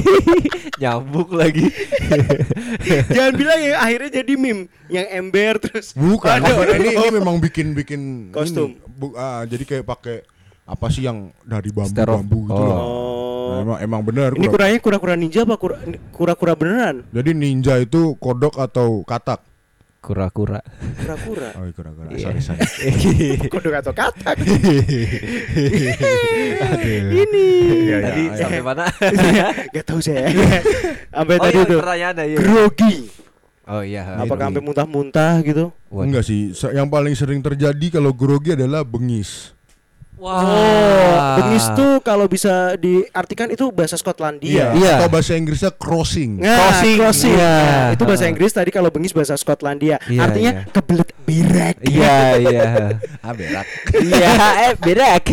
[0.78, 1.68] Nyambuk lagi.
[3.10, 5.92] Jangan bilang yang akhirnya jadi meme yang ember terus.
[5.92, 6.76] Bukan, bukan.
[6.78, 8.72] ini ini memang bikin bikin Kostum.
[8.72, 8.80] ini.
[8.88, 10.24] Bu- ah, jadi kayak pakai
[10.66, 12.16] apa sih yang dari bambu Stereo.
[12.18, 12.74] bambu gitu Oh.
[13.46, 14.30] Nah, emang emang benar.
[14.34, 15.82] Ini kura- kurangnya kura-kura ninja apa kura-
[16.12, 16.96] kura-kura beneran?
[17.14, 19.42] Jadi ninja itu kodok atau katak?
[20.06, 20.62] Kura-kura.
[21.02, 21.50] Kura-kura.
[21.58, 22.14] Oh, kura-kura.
[22.14, 22.30] Iya.
[22.30, 22.62] Sorry, sorry.
[23.54, 24.38] Kodok atau katak.
[26.62, 27.10] Aduh.
[27.10, 27.48] Ini.
[27.58, 28.38] Iya, iya, Tadi iya.
[28.38, 28.86] sampai mana?
[29.74, 30.30] Gak tahu saya.
[31.10, 31.82] Sampai oh tadi iya, tuh.
[32.22, 32.38] iya.
[32.38, 33.10] Grogi.
[33.66, 34.22] Oh iya.
[34.22, 35.74] Apakah sampai muntah-muntah gitu?
[35.90, 39.55] Enggak sih, yang paling sering terjadi kalau grogi adalah bengis.
[40.16, 40.40] Wah.
[40.40, 44.72] Oh, bengis tuh kalau bisa diartikan itu bahasa Skotlandia.
[44.72, 45.04] Iya.
[45.04, 46.40] Atau bahasa Inggrisnya crossing.
[46.40, 47.36] Nah, Crossing, crossing.
[47.36, 47.56] iya.
[47.60, 50.00] Nah, itu bahasa Inggris tadi kalau bengis bahasa Skotlandia.
[50.08, 50.72] Iya, Artinya iya.
[50.72, 51.76] kebelet berak.
[51.84, 52.70] Iya iya.
[53.20, 53.66] Ah, berak.
[53.92, 54.32] Iya,
[54.66, 55.24] eh berak.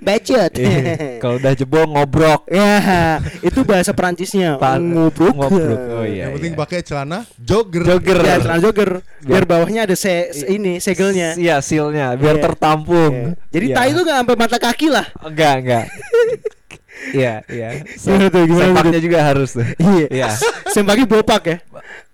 [0.00, 0.52] Bacot.
[0.56, 0.82] Iya.
[1.22, 2.42] Kalau udah jebol ngobrok.
[2.50, 4.58] ya, itu bahasa Perancisnya.
[4.58, 5.32] Ngobrok.
[5.32, 5.78] ngobrok.
[5.94, 6.26] Oh iya.
[6.26, 6.60] yang penting iya.
[6.60, 7.84] pakai celana jogger.
[7.86, 8.18] Jogger.
[8.18, 8.90] Ya, celana jogger.
[9.24, 11.32] Biar bawahnya ada se, se- ini segelnya.
[11.38, 12.44] Iya, sealnya biar Iya.
[12.44, 13.14] tertampung.
[13.32, 13.52] Iya.
[13.54, 13.76] Jadi Iya.
[13.76, 15.06] tai itu nggak sampai mata kaki lah.
[15.20, 15.86] enggak, enggak.
[17.12, 17.84] Iya, iya.
[17.84, 19.04] Gimana tuh, gimana Sempaknya tuh?
[19.04, 19.66] juga harus tuh.
[19.92, 20.06] Iya.
[20.08, 20.28] Iya.
[20.72, 21.56] Sempaknya bopak ya.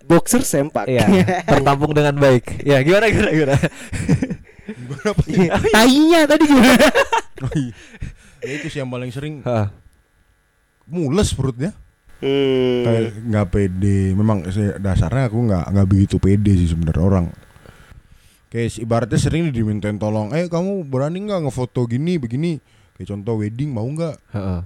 [0.02, 0.90] Boxer sempak.
[0.90, 1.06] Iya,
[1.52, 2.66] tertampung dengan baik.
[2.66, 3.56] Ya, gimana gimana gimana?
[5.30, 5.52] Iya.
[5.70, 6.88] Tainya tadi gimana?
[7.46, 7.74] Oh, iya.
[8.40, 9.70] Ya itu sih yang paling sering Hah.
[10.90, 11.70] mules perutnya.
[12.18, 12.82] Hmm.
[12.82, 14.00] Kayak nggak pede.
[14.16, 14.42] Memang
[14.80, 17.26] dasarnya aku nggak nggak begitu pede sih sebenarnya orang.
[18.50, 22.58] Kayak ibaratnya sering dimintain tolong, eh kamu berani nggak ngefoto gini begini?
[22.98, 24.18] Kayak contoh wedding mau nggak?
[24.34, 24.60] Heeh.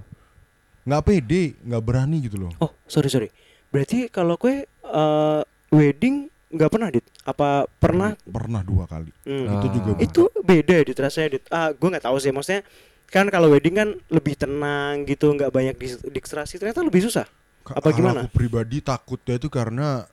[0.85, 2.51] Nggak pede, nggak berani gitu loh.
[2.57, 3.29] Oh, sorry sorry.
[3.69, 7.05] Berarti kalau kue eh, wedding nggak pernah dit?
[7.25, 8.17] Apa pernah?
[8.25, 9.13] Pernah dua kali.
[9.21, 9.45] Hmm.
[9.45, 9.61] Ah.
[9.61, 11.43] Itu juga Itu beda dit rasanya dit.
[11.53, 12.33] Ah, gue nggak tahu sih.
[12.33, 12.65] Maksudnya
[13.05, 16.57] kan kalau wedding kan lebih tenang gitu, nggak banyak dis- distraksi.
[16.57, 17.29] Ternyata lebih susah.
[17.61, 18.25] Ka- Apa gimana?
[18.25, 20.09] Aku pribadi takutnya itu karena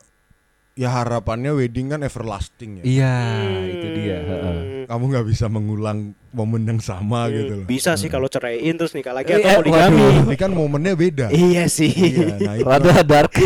[0.73, 2.83] ya harapannya wedding kan everlasting ya.
[2.83, 3.65] Iya, Hmm.
[3.69, 4.17] itu dia.
[4.19, 4.57] heeh.
[4.83, 7.65] Kamu nggak bisa mengulang momen yang sama Hmm, gitu loh.
[7.65, 10.01] Bisa sih kalau ceraiin terus nikah lagi Eh, atau eh, poligami.
[10.25, 11.25] Ini kan momennya beda.
[11.29, 11.89] Iya sih.
[11.93, 13.31] Iya, nah itu, Rada dark.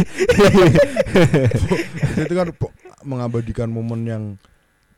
[2.18, 2.48] itu kan
[3.04, 4.24] mengabadikan momen yang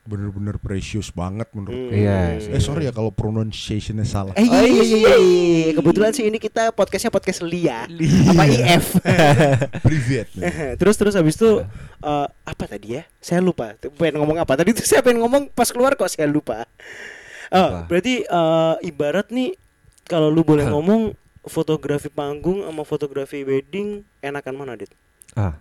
[0.10, 1.78] bener-bener precious banget menurut.
[1.78, 1.94] Hmm.
[1.94, 4.34] Iya, Eh sorry ya kalau pronunciationnya salah.
[4.34, 5.72] Eh, iya, iya, iya, iya.
[5.78, 7.86] Kebetulan sih ini kita podcastnya podcast Lia,
[8.26, 8.98] apa IF.
[9.86, 10.28] Privet.
[10.82, 11.62] terus terus habis itu
[12.02, 13.06] eh, apa tadi ya?
[13.22, 13.78] Saya lupa.
[13.78, 14.58] Pengen ngomong apa?
[14.58, 16.66] Tadi tuh saya pengen ngomong pas keluar kok saya lupa.
[17.54, 17.90] Oh, Apa?
[17.90, 19.54] berarti eh, ibarat nih
[20.10, 21.14] kalau lu boleh ngomong
[21.46, 24.90] fotografi panggung sama fotografi wedding enakan mana, Dit?
[25.38, 25.58] ah.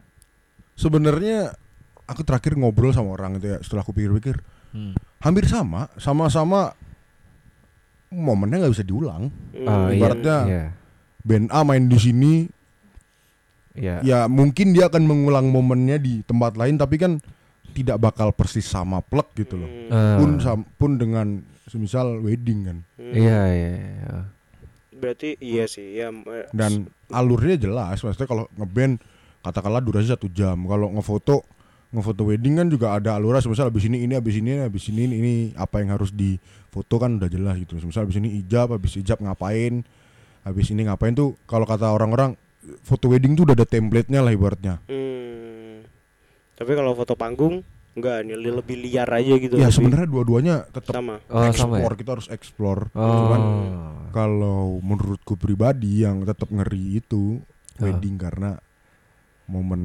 [0.78, 1.58] Sebenarnya
[2.08, 4.92] aku terakhir ngobrol sama orang itu ya setelah aku pikir-pikir Hmm.
[5.18, 6.76] hampir sama, sama-sama
[8.08, 9.28] momennya nggak bisa diulang.
[9.52, 9.64] Hmm.
[9.64, 9.96] Oh, iya.
[9.96, 10.64] Ibaratnya Iya.
[11.20, 12.32] Band A main di sini,
[13.72, 14.00] Iya.
[14.02, 17.20] ya mungkin dia akan mengulang momennya di tempat lain, tapi kan
[17.70, 19.68] tidak bakal persis sama plek gitu loh.
[19.68, 19.88] Hmm.
[19.90, 20.16] Ah.
[20.16, 23.12] Pun sam- pun dengan semisal wedding kan, Hmm.
[23.12, 24.14] Iya, iya, iya.
[24.90, 26.08] Berarti iya sih, ya.
[26.10, 28.00] eh, dan alurnya jelas.
[28.00, 28.98] Maksudnya kalau ngeband
[29.40, 31.44] katakanlah durasi satu jam, kalau ngefoto
[31.88, 33.44] ngefoto wedding kan juga ada alurnya.
[33.48, 37.30] Misal abis ini ini abis ini abis ini ini apa yang harus difoto kan udah
[37.32, 37.80] jelas gitu.
[37.80, 39.82] Misal abis ini ijab, abis ijab ngapain,
[40.44, 42.36] habis ini ngapain tuh kalau kata orang-orang
[42.84, 44.80] foto wedding tuh udah ada template-nya lah ibaratnya.
[44.88, 45.84] Hmm.
[46.58, 47.64] Tapi kalau foto panggung
[47.98, 49.58] enggak nih lebih liar aja gitu.
[49.58, 51.18] Ya sebenarnya dua-duanya tetap sama.
[51.26, 51.82] Oh, sama ya?
[51.82, 52.82] explore, kita harus explore.
[52.94, 53.02] Oh.
[53.02, 53.42] Cuman
[54.14, 57.42] kalau menurutku pribadi yang tetap ngeri itu
[57.78, 58.58] wedding karena
[59.48, 59.80] momen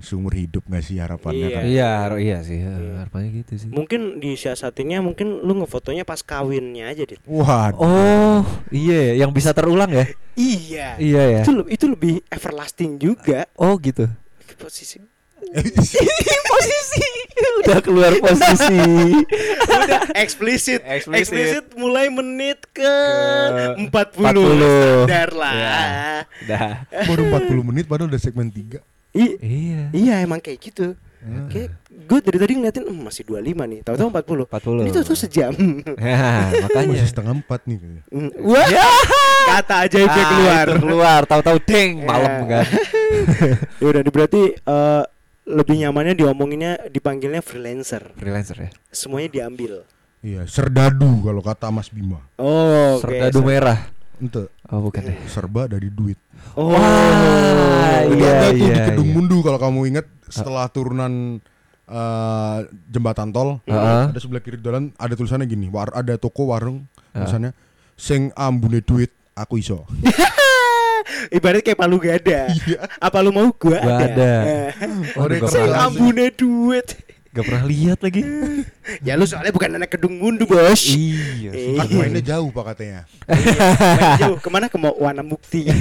[0.00, 1.54] seumur hidup gak sih harapannya Iya.
[1.54, 1.62] kan?
[1.68, 2.58] Iya, har- iya sih.
[2.58, 2.72] Iya.
[2.98, 3.68] Harapannya gitu sih.
[3.68, 7.20] Mungkin disiasatinnya mungkin lu ngefotonya pas kawinnya aja, Dit.
[7.22, 7.76] Waduh.
[7.76, 8.40] Oh,
[8.72, 10.08] iya, yang bisa terulang ya?
[10.32, 10.96] Iya.
[10.96, 11.40] Iya ya.
[11.44, 14.08] Itu le- itu lebih everlasting juga Oh gitu.
[14.56, 14.96] posisi.
[16.44, 17.04] posisi
[17.62, 18.78] udah keluar posisi.
[19.82, 20.80] Udah eksplisit.
[20.82, 21.74] Eksplisit.
[21.74, 24.22] Mulai menit ke, Ke 40.
[24.22, 25.04] 40.
[25.04, 25.52] Standar lah.
[25.52, 25.80] Iya.
[26.46, 26.68] Udah.
[27.04, 28.78] Baru 40 menit padahal udah segmen 3
[29.12, 29.82] I- Iya.
[29.92, 30.96] iya emang kayak gitu.
[31.22, 33.80] Kayak gue dari tadi ngeliatin "Hmm, masih 25 nih.
[33.82, 34.42] Tahu-tahu 40.
[34.42, 34.82] 40.
[34.82, 35.52] Ini tuh sejam.
[36.02, 36.98] Ya, makanya.
[36.98, 38.02] Masih setengah empat nih kayaknya.
[38.10, 38.66] Hmm, Wah,
[39.46, 40.66] kata ajaibnya Ah, keluar.
[40.66, 42.06] itu keluar, tahu-tahu deng Ya.
[42.06, 42.66] malam kan.
[43.80, 45.02] Ya udah berarti eh,
[45.44, 48.02] lebih nyamannya diomonginnya dipanggilnya freelancer.
[48.16, 48.70] Freelancer ya.
[48.88, 49.86] Semuanya diambil.
[50.22, 52.18] Iya, serdadu kalau kata Mas Bima.
[52.34, 53.06] Oh, oke.
[53.06, 53.78] Serdadu merah.
[54.22, 55.18] Ente Oh, bukan deh.
[55.26, 56.16] serba dari duit.
[56.54, 56.70] Oh.
[56.70, 59.14] Wah, iya, ada tuh di iya, Kedung iya.
[59.18, 61.42] Mundu kalau kamu ingat setelah turunan
[61.84, 62.58] eh,
[62.88, 64.02] jembatan tol, Heeh.
[64.14, 67.20] ada sebelah kiri jalan ada tulisannya gini, war, ada toko warung Heeh.
[67.20, 67.50] tulisannya
[67.98, 69.84] sing ambune duit aku iso.
[71.36, 72.46] Ibarat kayak palu gada.
[72.96, 74.06] Apa lu mau gua, Gua ada.
[74.06, 74.32] ada.
[74.46, 74.70] Eh,
[75.18, 76.88] Waduh, gak Sing ambune duit.
[77.32, 78.22] Gak pernah lihat lagi.
[79.06, 80.92] Ya lu soalnya bukan anak kedung mundu, Bos.
[80.92, 81.54] iya.
[81.54, 81.78] Eh.
[81.78, 83.06] Kan mainnya jauh pak katanya.
[83.30, 85.64] Main jauh ke mana ke mau Wana Mukti.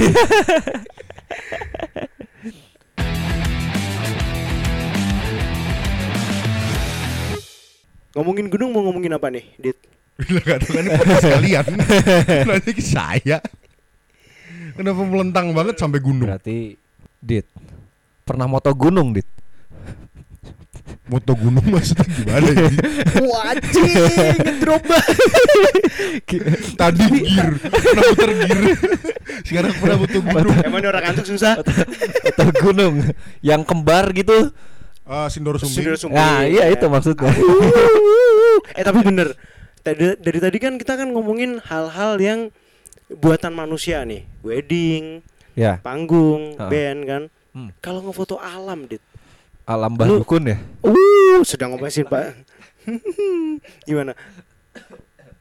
[8.11, 9.77] ngomongin gunung mau ngomongin apa nih, Dit?
[10.21, 11.65] Bila kata kan ini podcast kalian.
[12.47, 13.37] Nanya ke saya.
[14.77, 16.29] Kenapa melentang banget sampai gunung?
[16.29, 16.77] Berarti
[17.17, 17.49] Dit
[18.23, 19.27] pernah moto gunung, Dit.
[21.11, 22.69] Moto gunung maksudnya gimana ya?
[23.19, 23.83] Wajib
[24.39, 24.83] ngedrop
[26.73, 28.59] Tadi gear, pernah muter gear.
[29.43, 30.55] Sekarang pernah moto gunung.
[30.63, 31.59] Emang ini orang antuk susah?
[31.59, 32.95] Moto gunung
[33.43, 34.55] yang kembar gitu.
[35.03, 35.83] Ah, Sindoro Sumbing.
[35.83, 36.15] Sundar Sumbing.
[36.15, 37.27] Nah, iya itu maksudnya.
[38.79, 39.35] eh tapi bener
[39.81, 42.39] tadi dari tadi kan kita kan ngomongin hal-hal yang
[43.11, 45.19] buatan manusia nih wedding
[45.51, 46.71] ya, panggung Ha.
[46.71, 47.67] band kan Hmm.
[47.83, 49.03] kalau ngefoto alam dit
[49.63, 50.57] alam Mbah Lu- Dukun ya.
[50.81, 52.33] uh sedang ngomesin pak
[53.87, 54.13] gimana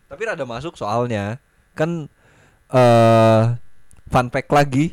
[0.07, 1.39] Tapi rada masuk soalnya
[1.73, 2.11] kan
[2.69, 3.43] eh
[4.07, 4.91] fun fact lagi.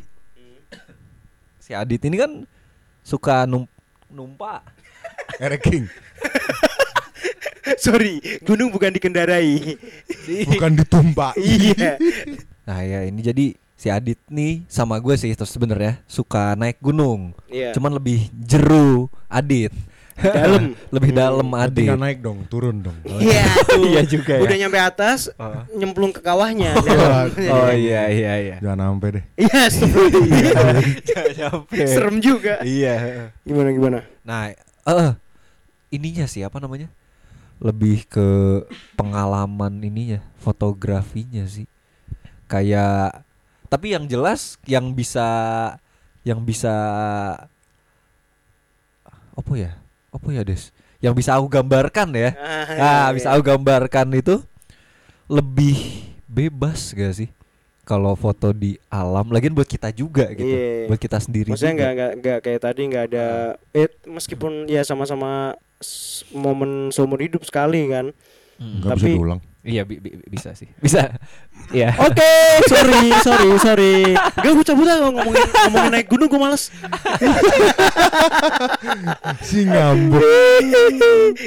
[1.58, 2.46] Si Adit ini kan
[3.02, 3.66] suka num
[4.08, 4.62] numpak.
[5.44, 5.84] Eric King.
[7.76, 9.76] sorry gunung bukan dikendarai
[10.48, 11.36] Bukan ditumpah.
[11.36, 12.00] iya
[12.64, 13.46] Nah, ya ini jadi
[13.78, 17.30] si Adit nih sama gue sih terus sebenarnya suka naik gunung.
[17.46, 19.70] iya Cuman lebih jeru Adit.
[20.18, 20.74] Dalam.
[20.98, 21.86] lebih Hmm, dalam Adit.
[21.86, 22.98] nggak naik dong, turun dong.
[23.22, 23.46] iya.
[23.78, 24.42] Iya juga ya.
[24.42, 25.62] udah nyampe atas Oh.
[25.72, 26.74] nyemplung ke kawahnya
[27.48, 28.56] Oh iya iya iya.
[28.58, 29.24] Jangan sampai deh.
[29.38, 29.62] iya
[31.38, 31.78] nyampe.
[31.86, 33.30] serem juga Iya.
[33.42, 34.50] gimana gimana Nah,
[34.84, 35.12] eh
[35.88, 36.90] ininya sih apa namanya?
[37.58, 38.28] Lebih ke
[38.94, 41.70] pengalaman ininya, fotografinya sih.
[42.44, 43.22] Kayak
[43.68, 45.24] tapi yang jelas yang bisa
[46.26, 46.74] yang bisa
[49.38, 49.72] apa ya?
[50.10, 50.74] Apa ya, Des?
[50.98, 52.34] Yang bisa aku gambarkan ya.
[52.74, 54.42] Nah, bisa aku gambarkan itu
[55.30, 55.78] lebih
[56.26, 57.30] bebas gak sih?
[57.86, 60.92] Kalau foto di alam, lagian buat kita juga gitu, Iya.
[60.92, 61.56] buat kita sendiri.
[61.56, 63.26] Maksudnya nggak nggak nggak kayak tadi nggak ada
[63.72, 65.56] eh meskipun ya sama-sama
[66.36, 68.12] momen seumur hidup sekali kan.
[68.58, 68.82] Hmm.
[68.82, 69.40] Nggak bisa diulang.
[69.62, 70.66] Iya bi- bi- bisa sih.
[70.84, 71.12] Bisa.
[71.70, 71.92] Iya.
[72.00, 72.32] Oke,
[72.66, 73.96] sorry, sorry, sorry.
[74.16, 76.72] Gak gue cabut aja ngomongin ngomongin naik gunung gue males.
[79.42, 80.62] Si ngambek.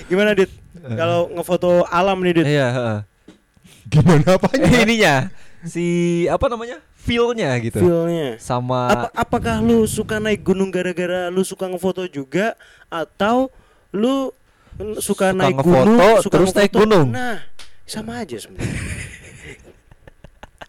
[0.05, 0.51] Gimana dit?
[0.81, 2.45] Kalau ngefoto alam nih dit?
[2.47, 2.97] Iya, heeh.
[3.89, 4.67] Gimana apanya?
[4.85, 5.15] Ininya
[5.61, 5.85] si
[6.25, 6.77] apa namanya?
[6.95, 7.81] Feel-nya gitu.
[7.81, 8.37] Feelnya.
[8.37, 12.53] Sama Apa, apakah lu suka naik gunung gara-gara lu suka ngefoto juga
[12.87, 13.49] atau
[13.89, 14.29] lu
[14.99, 17.11] suka, Suka naik ngefoto, gunung terus naik gunung?
[17.13, 17.39] Nah,
[17.85, 18.71] sama aja sebenarnya.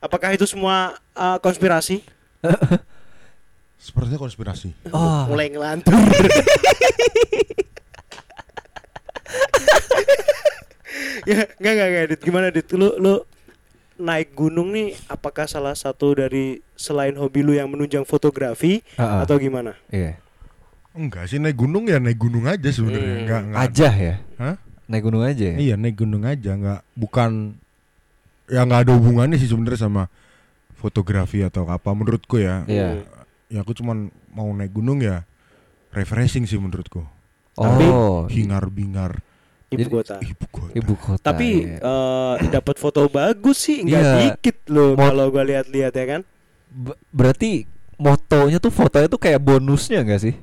[0.05, 2.03] Apakah itu semua uh, konspirasi?
[3.83, 4.75] Sepertinya konspirasi.
[4.95, 5.91] oh, Mulai ngelantur.
[11.27, 12.21] ya, enggak enggak enggak Dit.
[12.23, 12.71] Gimana Dit?
[12.75, 13.23] Lu lu
[14.03, 19.21] naik gunung nih apakah salah satu dari selain hobi lu yang menunjang fotografi Heeh.
[19.23, 19.79] atau gimana?
[19.95, 20.19] iya.
[20.93, 23.01] Enggak sih naik gunung ya naik gunung aja sebenarnya.
[23.09, 23.23] Hmm.
[23.25, 23.61] Enggak enggak.
[23.63, 24.15] Aja ya.
[24.37, 24.57] Hah?
[24.85, 25.57] Naik gunung aja ya.
[25.57, 27.31] Iya naik gunung aja nggak bukan
[28.47, 30.13] ya nggak ada hubungannya sih sebenarnya sama
[30.75, 32.67] fotografi atau apa menurutku ya.
[32.67, 33.01] Iya.
[33.49, 35.25] Ya aku cuman mau naik gunung ya
[35.91, 37.05] refreshing sih menurutku.
[37.55, 39.21] Oh, Hingar bingar
[39.69, 40.21] Ibu kota.
[40.21, 40.73] ibu kota.
[40.73, 41.25] ibu kota.
[41.25, 41.81] Tapi iya.
[41.81, 44.13] eh, dapat foto bagus sih nggak Iya.
[44.29, 46.21] dikit loh Mau- kalau gua lihat-lihat ya kan.
[46.69, 47.65] B- berarti
[47.97, 50.35] motonya tuh fotonya tuh kayak bonusnya enggak sih?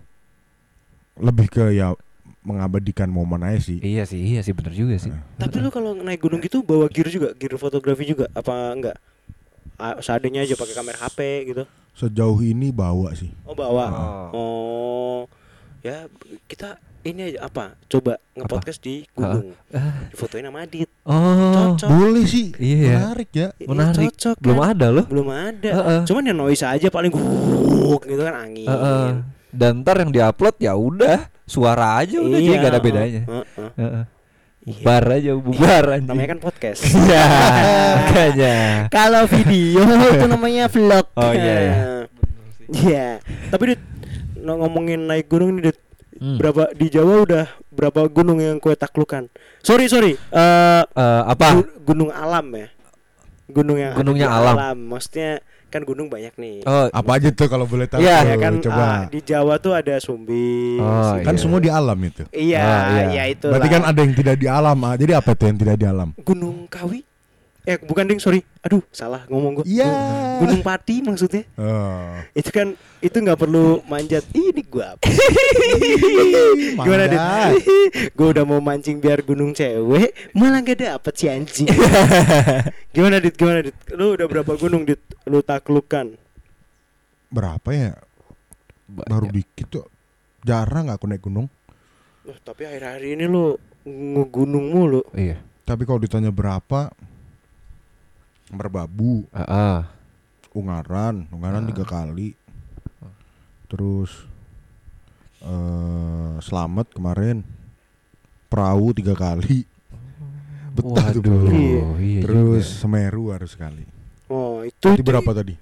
[1.19, 1.93] Lebih ke ya
[2.39, 3.77] mengabadikan momen aja sih.
[3.83, 5.11] Iya sih, iya sih bener juga sih.
[5.35, 8.97] Tapi lu kalau naik gunung gitu bawa gear juga, gear fotografi juga apa enggak?
[9.99, 11.19] Seadanya aja pakai kamera HP
[11.51, 11.63] gitu.
[11.95, 13.31] Sejauh ini bawa sih.
[13.43, 13.85] Oh bawa.
[13.91, 14.29] Oh.
[14.31, 15.19] Oh.
[15.83, 16.07] Ya
[16.47, 17.75] kita ini aja apa?
[17.87, 19.55] Coba ngepodcast di gunung.
[19.71, 20.07] Ah.
[20.11, 20.91] Difotoin sama Adit.
[21.07, 21.87] Oh, Cocok.
[21.87, 22.51] Boleh sih.
[22.59, 22.87] Iya ya.
[22.99, 23.47] Menarik ya.
[23.55, 24.11] Iya, menarik.
[24.15, 24.71] cocok, Belum kan?
[24.75, 25.05] ada loh.
[25.07, 25.71] Belum ada.
[25.71, 25.99] Heeh.
[26.07, 28.67] Cuman ya noise aja paling guk gitu kan angin.
[28.67, 29.38] Heeh.
[29.49, 33.21] Dan ntar yang diupload ya udah suara aja udah jadi gak ada bedanya.
[33.23, 33.69] heeh.
[33.75, 34.03] Heeh.
[34.59, 34.75] Iya.
[34.75, 36.09] Bubar aja, bubar anjing.
[36.11, 36.81] Namanya kan podcast.
[36.99, 37.25] Iya,
[37.95, 38.55] makanya.
[38.93, 41.05] Kalau video itu namanya vlog.
[41.15, 41.75] Oh, iya, iya.
[42.69, 43.07] Iya.
[43.49, 43.81] Tapi Dit,
[44.37, 45.79] ngomongin naik gunung nih, Dit.
[46.19, 46.35] Hmm.
[46.35, 49.31] Berapa di Jawa udah berapa gunung yang kue taklukan?
[49.63, 50.19] Sorry, sorry.
[50.29, 51.55] Eh Eh, apa?
[51.55, 52.67] gu- gunung alam ya.
[53.47, 54.77] Gunung yang Gunungnya di alam.
[54.85, 55.39] Maksudnya
[55.69, 56.65] kan gunung banyak nih.
[56.65, 58.01] Oh, Apa aja tuh kalau boleh tahu?
[58.01, 58.83] Iya, ya kan coba.
[58.83, 60.81] ah, di Jawa tuh ada Sumbing.
[60.81, 61.41] Oh, kan iya.
[61.41, 62.23] semua di alam itu.
[62.29, 63.03] Iya, Ah, iya.
[63.09, 63.47] iya itu.
[63.47, 64.77] Berarti kan ada yang tidak di alam.
[64.81, 66.09] Ah, Jadi apa tuh yang tidak di alam?
[66.19, 67.08] Gunung Kawi.
[67.69, 68.41] Eh bukan ding, sorry.
[68.65, 69.65] Aduh, salah ngomong gua.
[69.69, 69.93] Iya.
[70.41, 71.45] Gunung Pati maksudnya.
[71.53, 72.17] Oh.
[72.33, 74.25] Itu kan itu nggak perlu manjat.
[74.33, 75.05] Ini gua apa?
[76.81, 77.21] Gimana dit?
[77.21, 77.53] Manjat.
[78.17, 81.69] gua udah mau mancing biar gunung cewek, malah gak dapet si anjing.
[82.97, 83.37] gimana dit?
[83.37, 83.77] Gimana dit?
[83.93, 84.97] Lu udah berapa gunung dit?
[85.29, 86.17] Lu taklukkan?
[87.29, 87.93] Berapa ya?
[88.89, 89.85] Baru dikit tuh.
[90.41, 91.45] Jarang aku naik gunung.
[92.25, 95.05] Wah, tapi akhir-akhir ini lu ngegunung mulu.
[95.13, 95.37] Iya.
[95.69, 96.89] Tapi kalau ditanya berapa,
[98.49, 99.79] Merbabu, Heeh.
[100.51, 101.69] Ungaran, Ungaran Ah.
[101.69, 102.33] tiga kali.
[103.69, 104.25] Terus
[105.39, 107.45] eh Selamat kemarin,
[108.49, 109.63] Perahu tiga kali.
[110.73, 111.51] Betah tuh Waduh, bro.
[111.53, 111.83] Iya.
[111.99, 112.79] iya Terus juga.
[112.81, 113.83] Semeru harus sekali.
[114.29, 115.53] Oh, itu Tadi berapa tadi?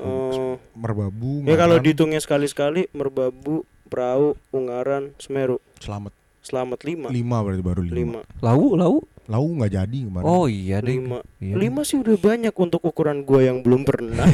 [0.00, 5.60] Oh, Merbabu, ya kalau Ungaran, dihitungnya sekali-sekali Merbabu, Perahu, Ungaran, Semeru.
[5.78, 7.06] Selamat Selamat lima.
[7.12, 7.94] lima berarti baru lima.
[7.94, 8.20] Lima.
[8.42, 8.94] Lau, lau.
[9.32, 10.28] Lau nggak jadi kemarin.
[10.28, 10.92] Oh iya deh.
[10.92, 11.24] Lima.
[11.40, 11.54] Iya.
[11.56, 14.28] Lima sih udah banyak untuk ukuran gua yang belum pernah.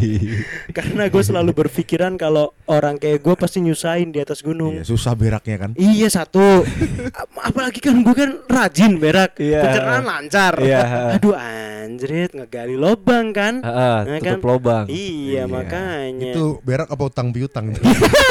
[0.76, 4.78] Karena gue selalu berpikiran kalau orang kayak gue pasti nyusahin di atas gunung.
[4.78, 5.70] Iya, susah beraknya kan.
[5.74, 6.62] Iya satu,
[7.10, 9.58] Ap- apalagi kan gue kan rajin berak, Iya.
[9.60, 10.54] pencernaan lancar.
[10.56, 10.80] Iya.
[11.18, 13.58] Aduh anjrit ngegali lobang kan?
[13.58, 14.38] Heeh, Nah, tutup kan?
[14.46, 14.84] lobang.
[14.86, 16.30] Iya, makanya.
[16.30, 17.74] Itu berak apa utang piutang?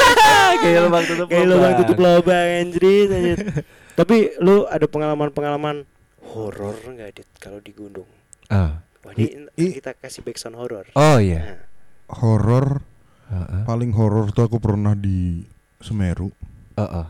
[0.62, 3.38] kayak lubang tutup Kayak lobang tutup lobang anjrit, anjrit.
[4.02, 5.86] Tapi lu ada pengalaman-pengalaman
[6.34, 8.10] horor nggak dit kalau di gunung?
[8.50, 8.82] Ah.
[9.06, 10.90] Wah, ini I- kita kasih backsound horor.
[10.98, 11.38] Oh iya.
[11.54, 11.60] Nah,
[12.18, 12.82] horor
[13.30, 13.62] Heeh.
[13.62, 15.46] paling horor tuh aku pernah di
[15.78, 16.34] Semeru.
[16.74, 17.06] Heeh.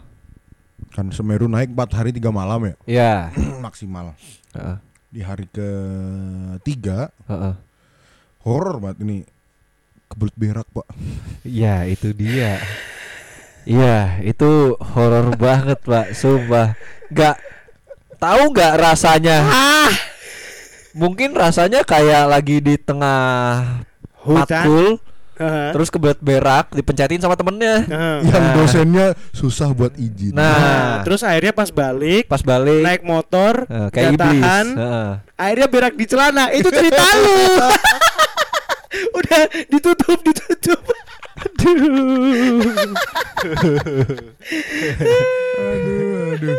[0.93, 3.13] Kan Semeru naik 4 hari 3 malam ya Iya.
[3.65, 4.13] maksimal.
[4.53, 4.77] Heeh.
[5.09, 7.57] Di hari ketiga Heeh.
[8.45, 9.17] horor banget ini
[10.09, 10.85] kebelet berak pak.
[11.41, 12.61] Iya, itu dia.
[13.63, 16.13] Iya, itu horor banget, Pak.
[16.13, 16.75] Sumpah.
[17.09, 17.37] Gak
[18.17, 19.39] tahu nggak rasanya?
[19.45, 19.93] Ah,
[20.93, 23.65] Mungkin rasanya kayak lagi di tengah
[24.19, 24.45] Hutan.
[24.45, 24.87] matkul,
[25.35, 25.73] Heeh.
[25.73, 27.81] terus kebelet berak, dipencetin sama temennya.
[27.83, 28.17] Heeh.
[28.23, 28.53] Yang Nah.
[28.53, 30.37] dosennya susah buat izin.
[30.37, 34.21] Nah, Nah, terus akhirnya pas balik pas balik naik motor eh, kayak iblis.
[34.21, 35.11] tahan, Heeh.
[35.35, 36.45] akhirnya berak di celana.
[36.51, 37.41] Itu cerita lu.
[39.19, 40.81] Udah ditutup ditutup.
[45.59, 46.57] Aduh, aduh.